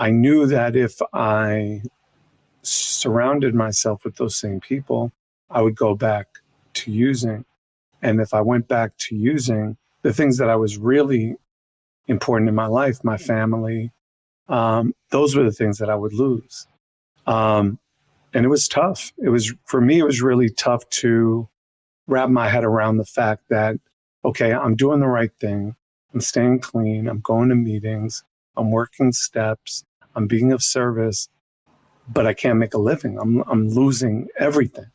I 0.03 0.11
knew 0.11 0.45
that 0.47 0.75
if 0.75 1.01
I 1.13 1.81
surrounded 2.61 3.55
myself 3.55 4.03
with 4.03 4.17
those 4.17 4.35
same 4.35 4.59
people, 4.59 5.13
I 5.49 5.61
would 5.61 5.77
go 5.77 5.95
back 5.95 6.27
to 6.73 6.91
using. 6.91 7.45
And 8.01 8.19
if 8.19 8.33
I 8.33 8.41
went 8.41 8.67
back 8.67 8.97
to 8.97 9.15
using 9.15 9.77
the 10.01 10.11
things 10.11 10.39
that 10.39 10.49
I 10.49 10.57
was 10.57 10.77
really 10.77 11.37
important 12.07 12.49
in 12.49 12.55
my 12.55 12.65
life, 12.65 13.01
my 13.05 13.15
family, 13.15 13.93
um, 14.49 14.93
those 15.11 15.37
were 15.37 15.45
the 15.45 15.53
things 15.53 15.77
that 15.77 15.89
I 15.89 15.95
would 15.95 16.11
lose. 16.11 16.67
Um, 17.25 17.79
and 18.33 18.43
it 18.43 18.49
was 18.49 18.67
tough. 18.67 19.13
It 19.23 19.29
was, 19.29 19.53
for 19.63 19.79
me, 19.79 19.99
it 19.99 20.05
was 20.05 20.21
really 20.21 20.49
tough 20.49 20.89
to 20.99 21.47
wrap 22.07 22.27
my 22.27 22.49
head 22.49 22.65
around 22.65 22.97
the 22.97 23.05
fact 23.05 23.43
that, 23.47 23.77
okay, 24.25 24.53
I'm 24.53 24.75
doing 24.75 24.99
the 24.99 25.07
right 25.07 25.31
thing. 25.39 25.77
I'm 26.13 26.19
staying 26.19 26.59
clean. 26.59 27.07
I'm 27.07 27.21
going 27.21 27.47
to 27.47 27.55
meetings. 27.55 28.25
I'm 28.57 28.69
working 28.69 29.13
steps. 29.13 29.85
I'm 30.15 30.27
being 30.27 30.51
of 30.51 30.61
service, 30.61 31.29
but 32.07 32.25
I 32.25 32.33
can't 32.33 32.59
make 32.59 32.73
a 32.73 32.79
living. 32.79 33.17
I'm, 33.19 33.41
I'm 33.47 33.69
losing 33.69 34.27
everything. 34.37 34.87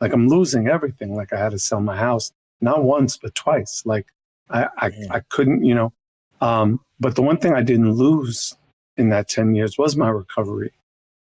Like 0.00 0.12
I'm 0.12 0.28
losing 0.28 0.68
everything. 0.68 1.14
Like 1.14 1.32
I 1.32 1.38
had 1.38 1.52
to 1.52 1.58
sell 1.58 1.80
my 1.80 1.96
house, 1.96 2.32
not 2.60 2.84
once, 2.84 3.16
but 3.16 3.34
twice. 3.34 3.82
Like 3.84 4.06
I, 4.50 4.68
I, 4.76 4.90
I 5.10 5.20
couldn't, 5.28 5.64
you 5.64 5.74
know. 5.74 5.92
Um, 6.40 6.80
but 7.00 7.14
the 7.14 7.22
one 7.22 7.38
thing 7.38 7.54
I 7.54 7.62
didn't 7.62 7.92
lose 7.92 8.54
in 8.96 9.08
that 9.10 9.28
10 9.28 9.54
years 9.54 9.78
was 9.78 9.96
my 9.96 10.08
recovery. 10.08 10.72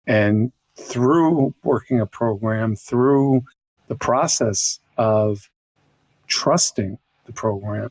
And 0.07 0.53
through 0.76 1.55
working 1.62 2.00
a 2.00 2.07
program, 2.07 2.76
through 2.76 3.44
the 3.88 3.94
process 3.94 4.81
of 4.96 5.50
trusting 6.26 6.98
the 7.26 7.33
program 7.33 7.90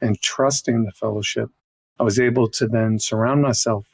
and 0.00 0.20
trusting 0.20 0.84
the 0.84 0.92
fellowship, 0.92 1.50
I 1.98 2.04
was 2.04 2.18
able 2.18 2.48
to 2.50 2.66
then 2.66 2.98
surround 2.98 3.42
myself 3.42 3.86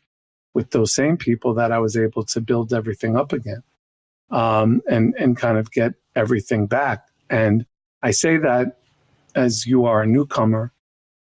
with 0.55 0.71
those 0.71 0.95
same 0.95 1.17
people 1.17 1.53
that 1.55 1.73
I 1.73 1.79
was 1.79 1.97
able 1.97 2.25
to 2.25 2.41
build 2.41 2.73
everything 2.73 3.17
up 3.17 3.33
again 3.33 3.63
um, 4.31 4.81
and, 4.89 5.15
and 5.19 5.37
kind 5.37 5.59
of 5.59 5.71
get 5.71 5.95
everything 6.17 6.67
back. 6.67 7.07
And 7.29 7.67
I 8.03 8.13
say 8.13 8.37
that 8.39 8.79
as 9.35 9.67
you 9.67 9.85
are 9.85 10.03
a 10.03 10.07
newcomer, 10.07 10.73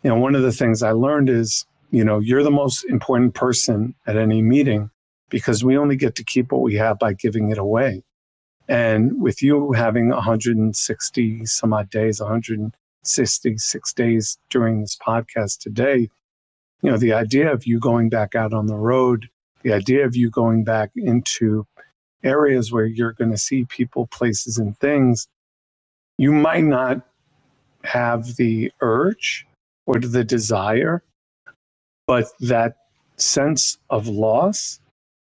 you 0.03 0.11
know, 0.11 0.17
one 0.17 0.35
of 0.35 0.43
the 0.43 0.53
things 0.53 0.83
I 0.83 0.93
learned 0.93 1.31
is, 1.31 1.65
you 1.91 2.05
know, 2.05 2.19
you're 2.19 2.43
the 2.43 2.51
most 2.51 2.85
important 2.85 3.35
person 3.35 3.95
at 4.07 4.17
any 4.17 4.43
meeting 4.43 4.91
because 5.29 5.65
we 5.65 5.79
only 5.79 5.97
get 5.97 6.17
to 6.17 6.25
keep 6.25 6.51
what 6.51 6.63
we 6.63 6.75
have 6.75 6.99
by 6.99 7.13
giving 7.13 7.51
it 7.51 7.59
away. 7.59 8.03
And 8.69 9.21
with 9.21 9.43
you 9.43 9.73
having 9.73 10.09
160 10.09 11.47
some 11.47 11.73
odd 11.73 11.91
days, 11.91 12.21
166 12.21 13.93
days 13.93 14.39
during 14.51 14.81
this 14.81 14.97
podcast 14.97 15.59
today, 15.59 16.09
you 16.83 16.91
know, 16.91 16.99
the 16.99 17.13
idea 17.13 17.53
of 17.53 17.67
you 17.67 17.79
going 17.79 18.09
back 18.09 18.35
out 18.35 18.53
on 18.53 18.67
the 18.67 18.77
road, 18.77 19.29
the 19.63 19.73
idea 19.73 20.05
of 20.05 20.17
you 20.17 20.31
going 20.31 20.65
back 20.65 20.91
into 20.97 21.67
areas 22.25 22.73
where 22.73 22.85
you're 22.85 23.13
going 23.13 23.31
to 23.31 23.39
see 23.39 23.65
people, 23.65 24.07
places, 24.09 24.59
and 24.59 24.77
things, 24.79 25.29
you 26.19 26.33
might 26.33 26.65
not 26.65 27.01
have 27.85 28.37
the 28.37 28.73
urge 28.81 29.47
or 29.87 29.99
the 29.99 30.25
desire, 30.25 31.03
but 32.07 32.27
that 32.41 32.77
sense 33.17 33.79
of 33.91 34.09
loss, 34.09 34.81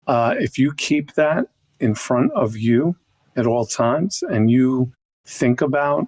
uh, 0.07 0.35
if 0.37 0.57
you 0.57 0.73
keep 0.73 1.13
that 1.13 1.47
in 1.79 1.95
front 1.95 2.31
of 2.33 2.57
you 2.57 2.95
at 3.35 3.45
all 3.45 3.65
times 3.65 4.23
and 4.29 4.49
you 4.49 4.91
think 5.25 5.61
about 5.61 6.07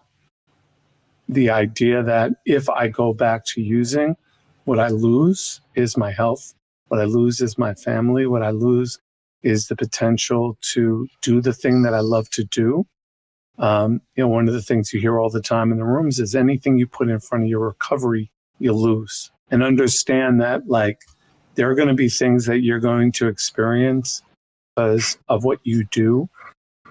the 1.28 1.49
idea 1.49 2.02
that 2.02 2.32
if 2.45 2.69
I 2.69 2.88
go 2.88 3.13
back 3.13 3.45
to 3.47 3.62
using, 3.62 4.15
what 4.69 4.79
I 4.79 4.89
lose 4.89 5.62
is 5.73 5.97
my 5.97 6.12
health. 6.12 6.53
What 6.89 7.01
I 7.01 7.05
lose 7.05 7.41
is 7.41 7.58
my 7.58 7.73
family. 7.73 8.27
What 8.27 8.43
I 8.43 8.51
lose 8.51 8.99
is 9.41 9.67
the 9.67 9.75
potential 9.75 10.60
to 10.73 11.08
do 11.23 11.41
the 11.41 11.53
thing 11.53 11.82
that 11.82 11.95
I 11.95 12.01
love 12.01 12.29
to 12.29 12.43
do. 12.43 12.86
Um, 13.58 13.99
you 14.15 14.23
know, 14.23 14.27
one 14.27 14.47
of 14.47 14.53
the 14.53 14.62
things 14.62 14.93
you 14.93 14.99
hear 14.99 15.19
all 15.19 15.32
the 15.32 15.41
time 15.41 15.71
in 15.71 15.79
the 15.79 15.86
rooms 15.86 16.19
is 16.19 16.36
anything 16.36 16.77
you 16.77 16.86
put 16.86 17.10
in 17.10 17.19
front 17.19 17.45
of 17.45 17.49
your 17.49 17.62
recovery, 17.62 18.32
you 18.60 18.71
lose. 18.73 19.32
And 19.49 19.63
understand 19.63 20.39
that, 20.41 20.67
like, 20.67 20.99
there 21.55 21.67
are 21.67 21.75
going 21.75 21.88
to 21.88 21.95
be 21.95 22.08
things 22.08 22.45
that 22.45 22.60
you're 22.60 22.79
going 22.79 23.12
to 23.13 23.27
experience 23.27 24.21
because 24.75 25.17
of 25.29 25.43
what 25.43 25.60
you 25.63 25.86
do 25.86 26.29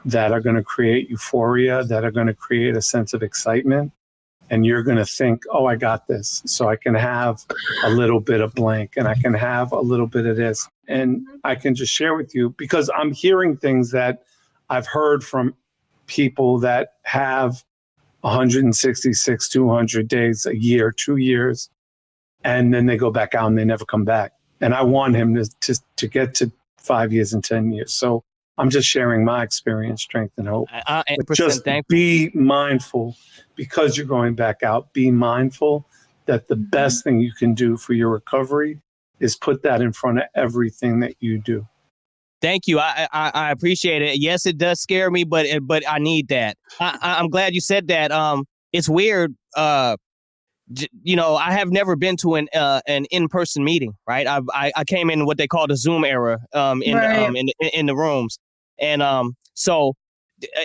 that 0.05 0.33
are 0.33 0.41
going 0.41 0.57
to 0.57 0.65
create 0.65 1.09
euphoria, 1.09 1.85
that 1.85 2.05
are 2.05 2.11
going 2.11 2.27
to 2.27 2.35
create 2.35 2.77
a 2.77 2.83
sense 2.83 3.15
of 3.15 3.23
excitement 3.23 3.93
and 4.51 4.65
you're 4.65 4.83
going 4.83 4.97
to 4.97 5.07
think, 5.07 5.43
oh, 5.53 5.67
I 5.67 5.77
got 5.77 6.07
this. 6.07 6.43
So 6.47 6.69
I 6.69 6.77
can 6.77 6.95
have 6.95 7.45
a 7.85 7.91
little 7.91 8.21
bit 8.21 8.41
of 8.41 8.55
blank 8.55 8.95
and 8.97 9.07
I 9.07 9.15
can 9.15 9.35
have 9.35 9.73
a 9.73 9.81
little 9.81 10.07
bit 10.07 10.27
of 10.27 10.37
this. 10.37 10.69
And 10.87 11.27
I 11.45 11.55
can 11.55 11.75
just 11.75 11.93
share 11.93 12.15
with 12.15 12.35
you 12.35 12.55
because 12.57 12.91
I'm 12.97 13.13
hearing 13.13 13.57
things 13.57 13.91
that 13.91 14.23
I've 14.71 14.87
heard 14.87 15.23
from 15.23 15.55
people 16.07 16.59
that 16.61 16.95
have 17.03 17.63
166, 18.23 19.49
200 19.49 20.09
days, 20.09 20.47
a 20.47 20.57
year, 20.57 20.93
two 20.93 21.17
years, 21.17 21.71
and 22.43 22.73
then 22.73 22.87
they 22.87 22.97
go 22.97 23.11
back 23.11 23.35
out 23.35 23.47
and 23.47 23.59
they 23.59 23.65
never 23.65 23.85
come 23.85 24.05
back. 24.05 24.33
And 24.61 24.75
I 24.75 24.83
want 24.83 25.15
him 25.15 25.35
to, 25.35 25.45
to, 25.61 25.81
to 25.97 26.09
get 26.09 26.35
to 26.37 26.51
five 26.79 27.13
years 27.13 27.33
and 27.33 27.45
10 27.45 27.73
years. 27.73 27.93
So 27.93 28.25
I'm 28.59 28.71
just 28.71 28.89
sharing 28.89 29.25
my 29.25 29.43
experience, 29.43 30.03
strength, 30.03 30.35
and 30.37 30.49
hope. 30.49 30.69
I, 30.73 31.05
I, 31.09 31.17
But 31.27 31.37
just 31.37 31.65
be 31.89 32.31
mindful 32.35 33.17
because 33.55 33.97
you're 33.97 34.07
going 34.07 34.35
back 34.35 34.63
out. 34.63 34.93
Be 34.93 35.11
mindful 35.11 35.87
that 36.27 36.49
the 36.49 36.57
best 36.57 37.05
thing 37.05 37.21
you 37.21 37.33
can 37.33 37.55
do 37.55 37.77
for 37.77 37.93
your 37.95 38.11
recovery 38.11 38.81
is 39.21 39.37
put 39.37 39.63
that 39.63 39.81
in 39.81 39.93
front 39.93 40.19
of 40.19 40.25
everything 40.35 41.01
that 41.01 41.15
you 41.21 41.39
do. 41.39 41.67
Thank 42.41 42.67
you. 42.69 42.79
I, 42.79 43.09
I 43.13 43.31
I 43.35 43.51
appreciate 43.51 44.03
it. 44.03 44.19
Yes, 44.21 44.47
it 44.47 44.59
does 44.59 44.81
scare 44.81 45.11
me, 45.11 45.25
but 45.25 45.47
but 45.63 45.83
I 45.89 45.99
need 45.99 46.29
that. 46.29 46.57
I, 46.79 46.97
I- 47.03 47.19
I'm 47.19 47.29
glad 47.31 47.55
you 47.55 47.61
said 47.61 47.89
that. 47.89 48.13
Um, 48.13 48.45
it's 48.73 48.89
weird. 48.89 49.35
Uh, 49.57 49.97
j- 50.73 50.87
you 51.03 51.17
know, 51.17 51.35
I 51.35 51.51
have 51.53 51.71
never 51.71 51.97
been 51.97 52.17
to 52.19 52.37
an 52.37 52.49
uh, 52.55 52.81
an 52.87 53.07
in 53.07 53.27
person 53.29 53.65
meeting. 53.65 53.93
Right. 54.07 54.27
I, 54.27 54.41
I 54.53 54.73
I 54.77 54.85
came 54.85 55.11
in 55.11 55.27
what 55.27 55.37
they 55.37 55.49
call 55.49 55.67
the 55.67 55.77
Zoom 55.77 56.05
era. 56.05 56.39
Um, 56.53 56.81
in 56.83 56.97
Right. 56.99 57.19
um 57.27 57.35
in 57.35 57.49
in 57.73 57.87
the 57.87 57.97
rooms, 57.97 58.39
and 58.81 59.03
um 59.03 59.35
so 59.55 59.95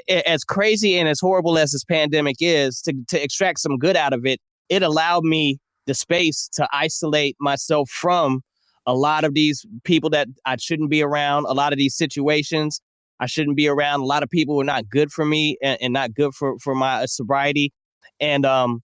as 0.08 0.44
crazy 0.44 0.98
and 0.98 1.10
as 1.10 1.20
horrible 1.20 1.58
as 1.58 1.72
this 1.72 1.84
pandemic 1.84 2.38
is, 2.40 2.82
to 2.82 2.94
to 3.08 3.22
extract 3.22 3.60
some 3.60 3.78
good 3.78 3.96
out 3.96 4.14
of 4.14 4.26
it, 4.26 4.40
it 4.70 4.84
allowed 4.84 5.24
me 5.24 5.58
the 5.86 5.94
space 5.94 6.48
to 6.54 6.68
isolate 6.72 7.36
myself 7.40 7.90
from 7.90 8.42
a 8.86 8.94
lot 8.94 9.24
of 9.24 9.34
these 9.34 9.66
people 9.84 10.10
that 10.12 10.28
I 10.46 10.58
shouldn't 10.58 10.90
be 10.90 11.02
around, 11.02 11.46
a 11.48 11.54
lot 11.54 11.74
of 11.74 11.80
these 11.80 11.96
situations 11.96 12.82
I 13.20 13.26
shouldn't 13.26 13.56
be 13.56 13.68
around. 13.68 14.02
A 14.02 14.06
lot 14.06 14.22
of 14.22 14.30
people 14.30 14.56
who 14.56 14.62
are 14.62 14.66
not 14.66 14.90
good 14.90 15.12
for 15.12 15.26
me 15.26 15.58
and, 15.62 15.78
and 15.82 15.94
not 15.94 16.14
good 16.14 16.34
for 16.34 16.58
for 16.60 16.76
my 16.76 17.06
sobriety, 17.06 17.72
and 18.20 18.46
um 18.46 18.82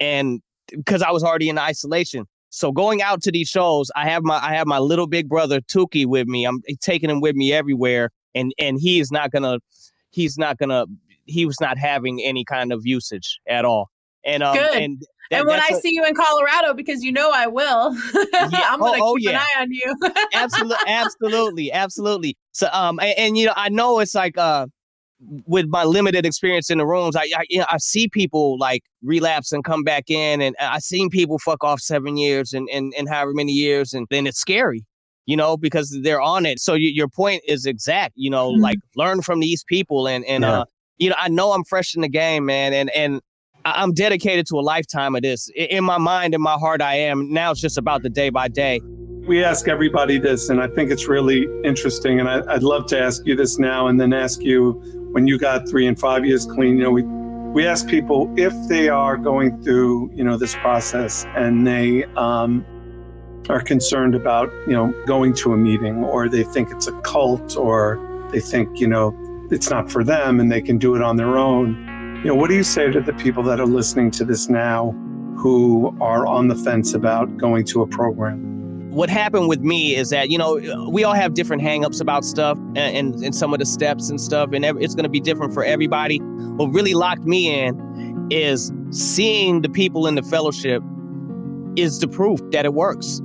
and 0.00 0.40
because 0.68 1.02
I 1.02 1.10
was 1.10 1.22
already 1.22 1.48
in 1.48 1.58
isolation. 1.58 2.24
So 2.48 2.72
going 2.72 3.02
out 3.02 3.22
to 3.22 3.32
these 3.32 3.48
shows, 3.48 3.90
I 3.94 4.08
have 4.08 4.22
my 4.22 4.38
I 4.42 4.54
have 4.54 4.66
my 4.66 4.78
little 4.78 5.06
big 5.06 5.28
brother 5.28 5.60
Tuki 5.60 6.06
with 6.06 6.26
me. 6.26 6.44
I'm 6.44 6.62
taking 6.80 7.10
him 7.10 7.20
with 7.20 7.36
me 7.36 7.52
everywhere, 7.52 8.10
and 8.34 8.52
and 8.58 8.78
he 8.80 9.00
is 9.00 9.10
not 9.10 9.30
gonna 9.30 9.58
he's 10.10 10.36
not 10.38 10.58
gonna 10.58 10.86
he 11.26 11.46
was 11.46 11.60
not 11.60 11.78
having 11.78 12.20
any 12.22 12.44
kind 12.44 12.72
of 12.72 12.82
usage 12.84 13.40
at 13.48 13.64
all. 13.64 13.88
And 14.24 14.42
um 14.42 14.56
Good. 14.56 14.76
and 14.76 15.00
that- 15.30 15.38
and 15.38 15.46
when 15.48 15.60
I 15.60 15.68
a- 15.72 15.80
see 15.80 15.90
you 15.94 16.04
in 16.04 16.14
Colorado, 16.14 16.74
because 16.74 17.02
you 17.02 17.10
know 17.10 17.30
I 17.32 17.46
will, 17.46 17.96
I'm 18.34 18.82
Oh, 18.82 18.90
gonna 18.92 19.02
oh, 19.02 19.14
keep 19.16 19.30
yeah. 19.30 19.30
an 19.30 19.36
eye 19.36 19.62
on 19.62 19.70
you. 19.72 19.94
absolutely 20.34 20.76
absolutely 20.86 21.72
absolutely 21.72 22.36
so 22.52 22.68
um 22.72 22.98
and, 23.00 23.14
and, 23.18 23.38
you 23.38 23.46
know 23.46 23.54
i 23.56 23.68
know 23.68 23.98
it's 24.00 24.14
like 24.14 24.36
uh 24.36 24.66
with 25.46 25.66
my 25.68 25.84
limited 25.84 26.26
experience 26.26 26.68
in 26.68 26.78
the 26.78 26.86
rooms 26.86 27.14
i 27.16 27.22
I, 27.36 27.44
you 27.48 27.58
know, 27.60 27.66
I 27.70 27.78
see 27.78 28.08
people 28.08 28.58
like 28.58 28.82
relapse 29.02 29.52
and 29.52 29.62
come 29.64 29.84
back 29.84 30.10
in 30.10 30.40
and 30.42 30.54
i've 30.60 30.82
seen 30.82 31.08
people 31.10 31.38
fuck 31.38 31.62
off 31.64 31.80
seven 31.80 32.16
years 32.16 32.52
and 32.52 32.68
and, 32.70 32.92
and 32.98 33.08
however 33.08 33.32
many 33.32 33.52
years 33.52 33.92
and 33.94 34.06
then 34.10 34.26
it's 34.26 34.38
scary 34.40 34.84
you 35.26 35.36
know 35.36 35.56
because 35.56 35.96
they're 36.02 36.20
on 36.20 36.44
it 36.46 36.58
so 36.58 36.74
you, 36.74 36.88
your 36.88 37.08
point 37.08 37.42
is 37.46 37.64
exact 37.66 38.12
you 38.16 38.30
know 38.30 38.52
Mhm. 38.52 38.60
like 38.60 38.78
learn 38.96 39.22
from 39.22 39.40
these 39.40 39.62
people 39.64 40.08
and 40.08 40.24
and 40.24 40.42
Yeah. 40.44 40.60
uh 40.60 40.64
you 40.98 41.08
know 41.10 41.16
i 41.20 41.28
know 41.28 41.52
i'm 41.52 41.64
fresh 41.64 41.94
in 41.94 42.02
the 42.02 42.08
game 42.08 42.44
man 42.46 42.72
and 42.72 42.90
and 42.90 43.20
I- 43.64 43.80
I'm 43.82 43.92
dedicated 43.92 44.46
to 44.48 44.56
a 44.56 44.64
lifetime 44.74 45.14
of 45.14 45.22
this. 45.22 45.48
I- 45.56 45.62
In 45.76 45.84
my 45.84 45.96
mind, 45.98 46.34
in 46.34 46.40
my 46.42 46.54
heart, 46.54 46.82
I 46.82 46.96
am. 46.96 47.32
Now 47.32 47.52
it's 47.52 47.60
just 47.60 47.78
about 47.78 48.02
the 48.02 48.10
day 48.10 48.28
by 48.28 48.48
day. 48.48 48.80
We 49.28 49.44
ask 49.44 49.68
everybody 49.68 50.18
this, 50.18 50.48
and 50.50 50.60
I 50.60 50.66
think 50.66 50.90
it's 50.90 51.06
really 51.06 51.46
interesting. 51.62 52.18
And 52.18 52.28
I, 52.28 52.42
I'd 52.52 52.64
love 52.64 52.86
to 52.86 53.00
ask 53.00 53.24
you 53.24 53.36
this 53.36 53.60
now, 53.60 53.86
and 53.86 54.00
then 54.00 54.12
ask 54.12 54.42
you 54.42 54.72
when 55.12 55.28
you 55.28 55.38
got 55.38 55.68
three 55.68 55.86
and 55.86 55.96
five 55.96 56.26
years 56.26 56.44
clean. 56.44 56.76
You 56.76 56.82
know, 56.82 56.90
we 56.90 57.02
we 57.56 57.64
ask 57.64 57.86
people 57.86 58.28
if 58.36 58.52
they 58.68 58.88
are 58.88 59.16
going 59.16 59.62
through, 59.62 60.10
you 60.12 60.24
know, 60.24 60.36
this 60.36 60.56
process, 60.56 61.24
and 61.36 61.64
they 61.64 62.02
um, 62.16 62.64
are 63.48 63.60
concerned 63.60 64.14
about, 64.14 64.52
you 64.66 64.72
know, 64.72 64.94
going 65.06 65.34
to 65.34 65.52
a 65.52 65.56
meeting, 65.56 66.04
or 66.04 66.28
they 66.28 66.44
think 66.44 66.70
it's 66.70 66.86
a 66.86 66.92
cult, 67.00 67.56
or 67.56 67.98
they 68.30 68.40
think, 68.40 68.80
you 68.80 68.86
know, 68.86 69.16
it's 69.50 69.70
not 69.70 69.90
for 69.90 70.04
them, 70.04 70.40
and 70.40 70.50
they 70.50 70.62
can 70.62 70.78
do 70.78 70.94
it 70.94 71.02
on 71.02 71.16
their 71.16 71.36
own. 71.36 71.74
You 72.18 72.28
know, 72.28 72.34
what 72.34 72.48
do 72.48 72.54
you 72.54 72.62
say 72.62 72.90
to 72.90 73.00
the 73.00 73.12
people 73.14 73.42
that 73.44 73.60
are 73.60 73.66
listening 73.66 74.10
to 74.12 74.24
this 74.24 74.48
now, 74.48 74.92
who 75.36 75.96
are 76.00 76.26
on 76.26 76.48
the 76.48 76.54
fence 76.54 76.94
about 76.94 77.36
going 77.36 77.64
to 77.66 77.82
a 77.82 77.86
program? 77.86 78.52
what 78.92 79.08
happened 79.08 79.48
with 79.48 79.60
me 79.60 79.96
is 79.96 80.10
that 80.10 80.28
you 80.28 80.36
know 80.36 80.60
we 80.90 81.02
all 81.02 81.14
have 81.14 81.32
different 81.32 81.62
hangups 81.62 81.98
about 81.98 82.26
stuff 82.26 82.58
and, 82.58 82.78
and, 82.78 83.14
and 83.24 83.34
some 83.34 83.54
of 83.54 83.58
the 83.58 83.64
steps 83.64 84.10
and 84.10 84.20
stuff 84.20 84.50
and 84.52 84.66
it's 84.66 84.94
going 84.94 85.04
to 85.04 85.08
be 85.08 85.18
different 85.18 85.54
for 85.54 85.64
everybody 85.64 86.18
what 86.18 86.66
really 86.66 86.92
locked 86.92 87.24
me 87.24 87.48
in 87.48 88.28
is 88.30 88.70
seeing 88.90 89.62
the 89.62 89.68
people 89.70 90.06
in 90.06 90.14
the 90.14 90.22
fellowship 90.22 90.82
is 91.74 92.00
the 92.00 92.08
proof 92.08 92.38
that 92.50 92.66
it 92.66 92.74
works 92.74 93.22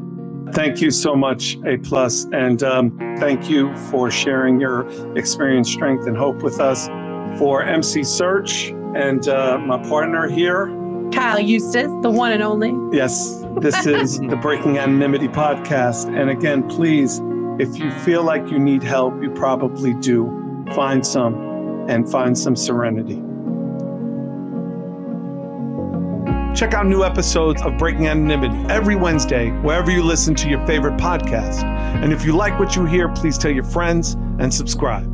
Thank 0.53 0.81
you 0.81 0.91
so 0.91 1.15
much, 1.15 1.57
A 1.65 1.77
plus, 1.77 2.25
and 2.31 2.63
um, 2.63 2.97
thank 3.19 3.49
you 3.49 3.75
for 3.89 4.09
sharing 4.09 4.59
your 4.59 4.87
experience, 5.17 5.69
strength, 5.71 6.07
and 6.07 6.17
hope 6.17 6.41
with 6.41 6.59
us. 6.59 6.87
For 7.37 7.61
MC 7.61 7.99
Serch 8.01 8.71
and 8.97 9.27
uh, 9.27 9.59
my 9.59 9.77
partner 9.87 10.27
here, 10.27 10.67
Kyle 11.11 11.39
Eustice, 11.39 11.91
the 12.01 12.09
one 12.09 12.31
and 12.31 12.41
only. 12.41 12.73
yes, 12.97 13.45
this 13.61 13.85
is 13.85 14.19
the 14.29 14.37
Breaking 14.41 14.77
Anonymity 14.79 15.27
podcast. 15.27 16.07
And 16.07 16.29
again, 16.31 16.67
please, 16.67 17.21
if 17.59 17.77
you 17.77 17.91
feel 17.99 18.23
like 18.23 18.49
you 18.49 18.57
need 18.57 18.81
help, 18.81 19.21
you 19.21 19.29
probably 19.29 19.93
do. 19.95 20.65
Find 20.73 21.05
some 21.05 21.35
and 21.87 22.09
find 22.09 22.37
some 22.37 22.55
serenity. 22.55 23.21
Check 26.57 26.73
out 26.73 26.87
new 26.87 27.03
episodes 27.03 27.61
of 27.61 27.77
Breaking 27.77 28.07
Anonymity 28.07 28.55
every 28.67 28.95
Wednesday, 28.95 29.51
wherever 29.61 29.91
you 29.91 30.01
listen 30.01 30.33
to 30.33 30.49
your 30.49 30.65
favorite 30.65 30.97
podcast. 30.97 31.63
And 31.63 32.11
if 32.11 32.25
you 32.25 32.35
like 32.35 32.57
what 32.57 32.75
you 32.75 32.83
hear, 32.83 33.09
please 33.09 33.37
tell 33.37 33.51
your 33.51 33.63
friends 33.63 34.13
and 34.39 34.51
subscribe. 34.51 35.05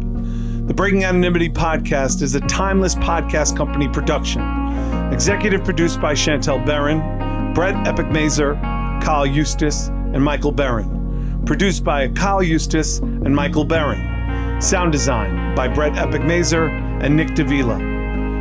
The 0.70 0.74
Breaking 0.74 1.04
Anonymity 1.04 1.50
podcast 1.50 2.22
is 2.22 2.34
a 2.36 2.40
timeless 2.40 2.96
podcast 2.96 3.58
company 3.58 3.90
production. 3.90 4.42
Executive 5.12 5.66
produced 5.66 6.00
by 6.00 6.14
Chantel 6.14 6.66
Barron, 6.66 7.54
Brett 7.54 7.76
Epic 7.86 8.10
Mazer, 8.10 8.54
Kyle 9.04 9.26
Eustice, 9.26 9.90
and 9.90 10.24
Michael 10.24 10.54
Barron. 10.54 11.44
Produced 11.46 11.84
by 11.84 12.08
Kyle 12.08 12.42
Eustice 12.42 13.00
and 13.00 13.36
Michael 13.36 13.66
Barron. 13.66 14.62
Sound 14.62 14.94
design 14.94 15.56
by 15.56 15.68
Brett 15.68 15.98
Epic 15.98 16.24
Mazer 16.24 16.68
and 16.68 17.18
Nick 17.18 17.36
Davila. 17.36 17.80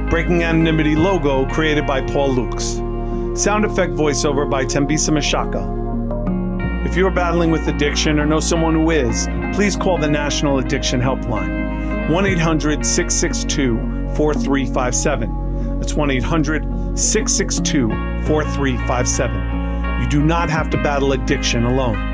Breaking 0.08 0.44
Anonymity 0.44 0.94
logo 0.94 1.48
created 1.48 1.84
by 1.84 2.00
Paul 2.02 2.36
Lukes. 2.36 2.91
Sound 3.34 3.64
effect 3.64 3.94
voiceover 3.94 4.48
by 4.48 4.62
Tembisa 4.66 5.08
Mashaka. 5.08 6.86
If 6.86 6.96
you're 6.96 7.10
battling 7.10 7.50
with 7.50 7.66
addiction 7.66 8.18
or 8.18 8.26
know 8.26 8.40
someone 8.40 8.74
who 8.74 8.90
is, 8.90 9.26
please 9.54 9.74
call 9.74 9.96
the 9.96 10.08
National 10.08 10.58
Addiction 10.58 11.00
Helpline 11.00 12.10
1 12.10 12.26
800 12.26 12.84
662 12.84 13.78
4357. 14.16 15.78
That's 15.78 15.94
1 15.94 16.10
800 16.10 16.62
662 16.98 17.88
4357. 18.26 20.02
You 20.02 20.08
do 20.10 20.22
not 20.22 20.50
have 20.50 20.68
to 20.68 20.76
battle 20.82 21.12
addiction 21.12 21.64
alone. 21.64 22.11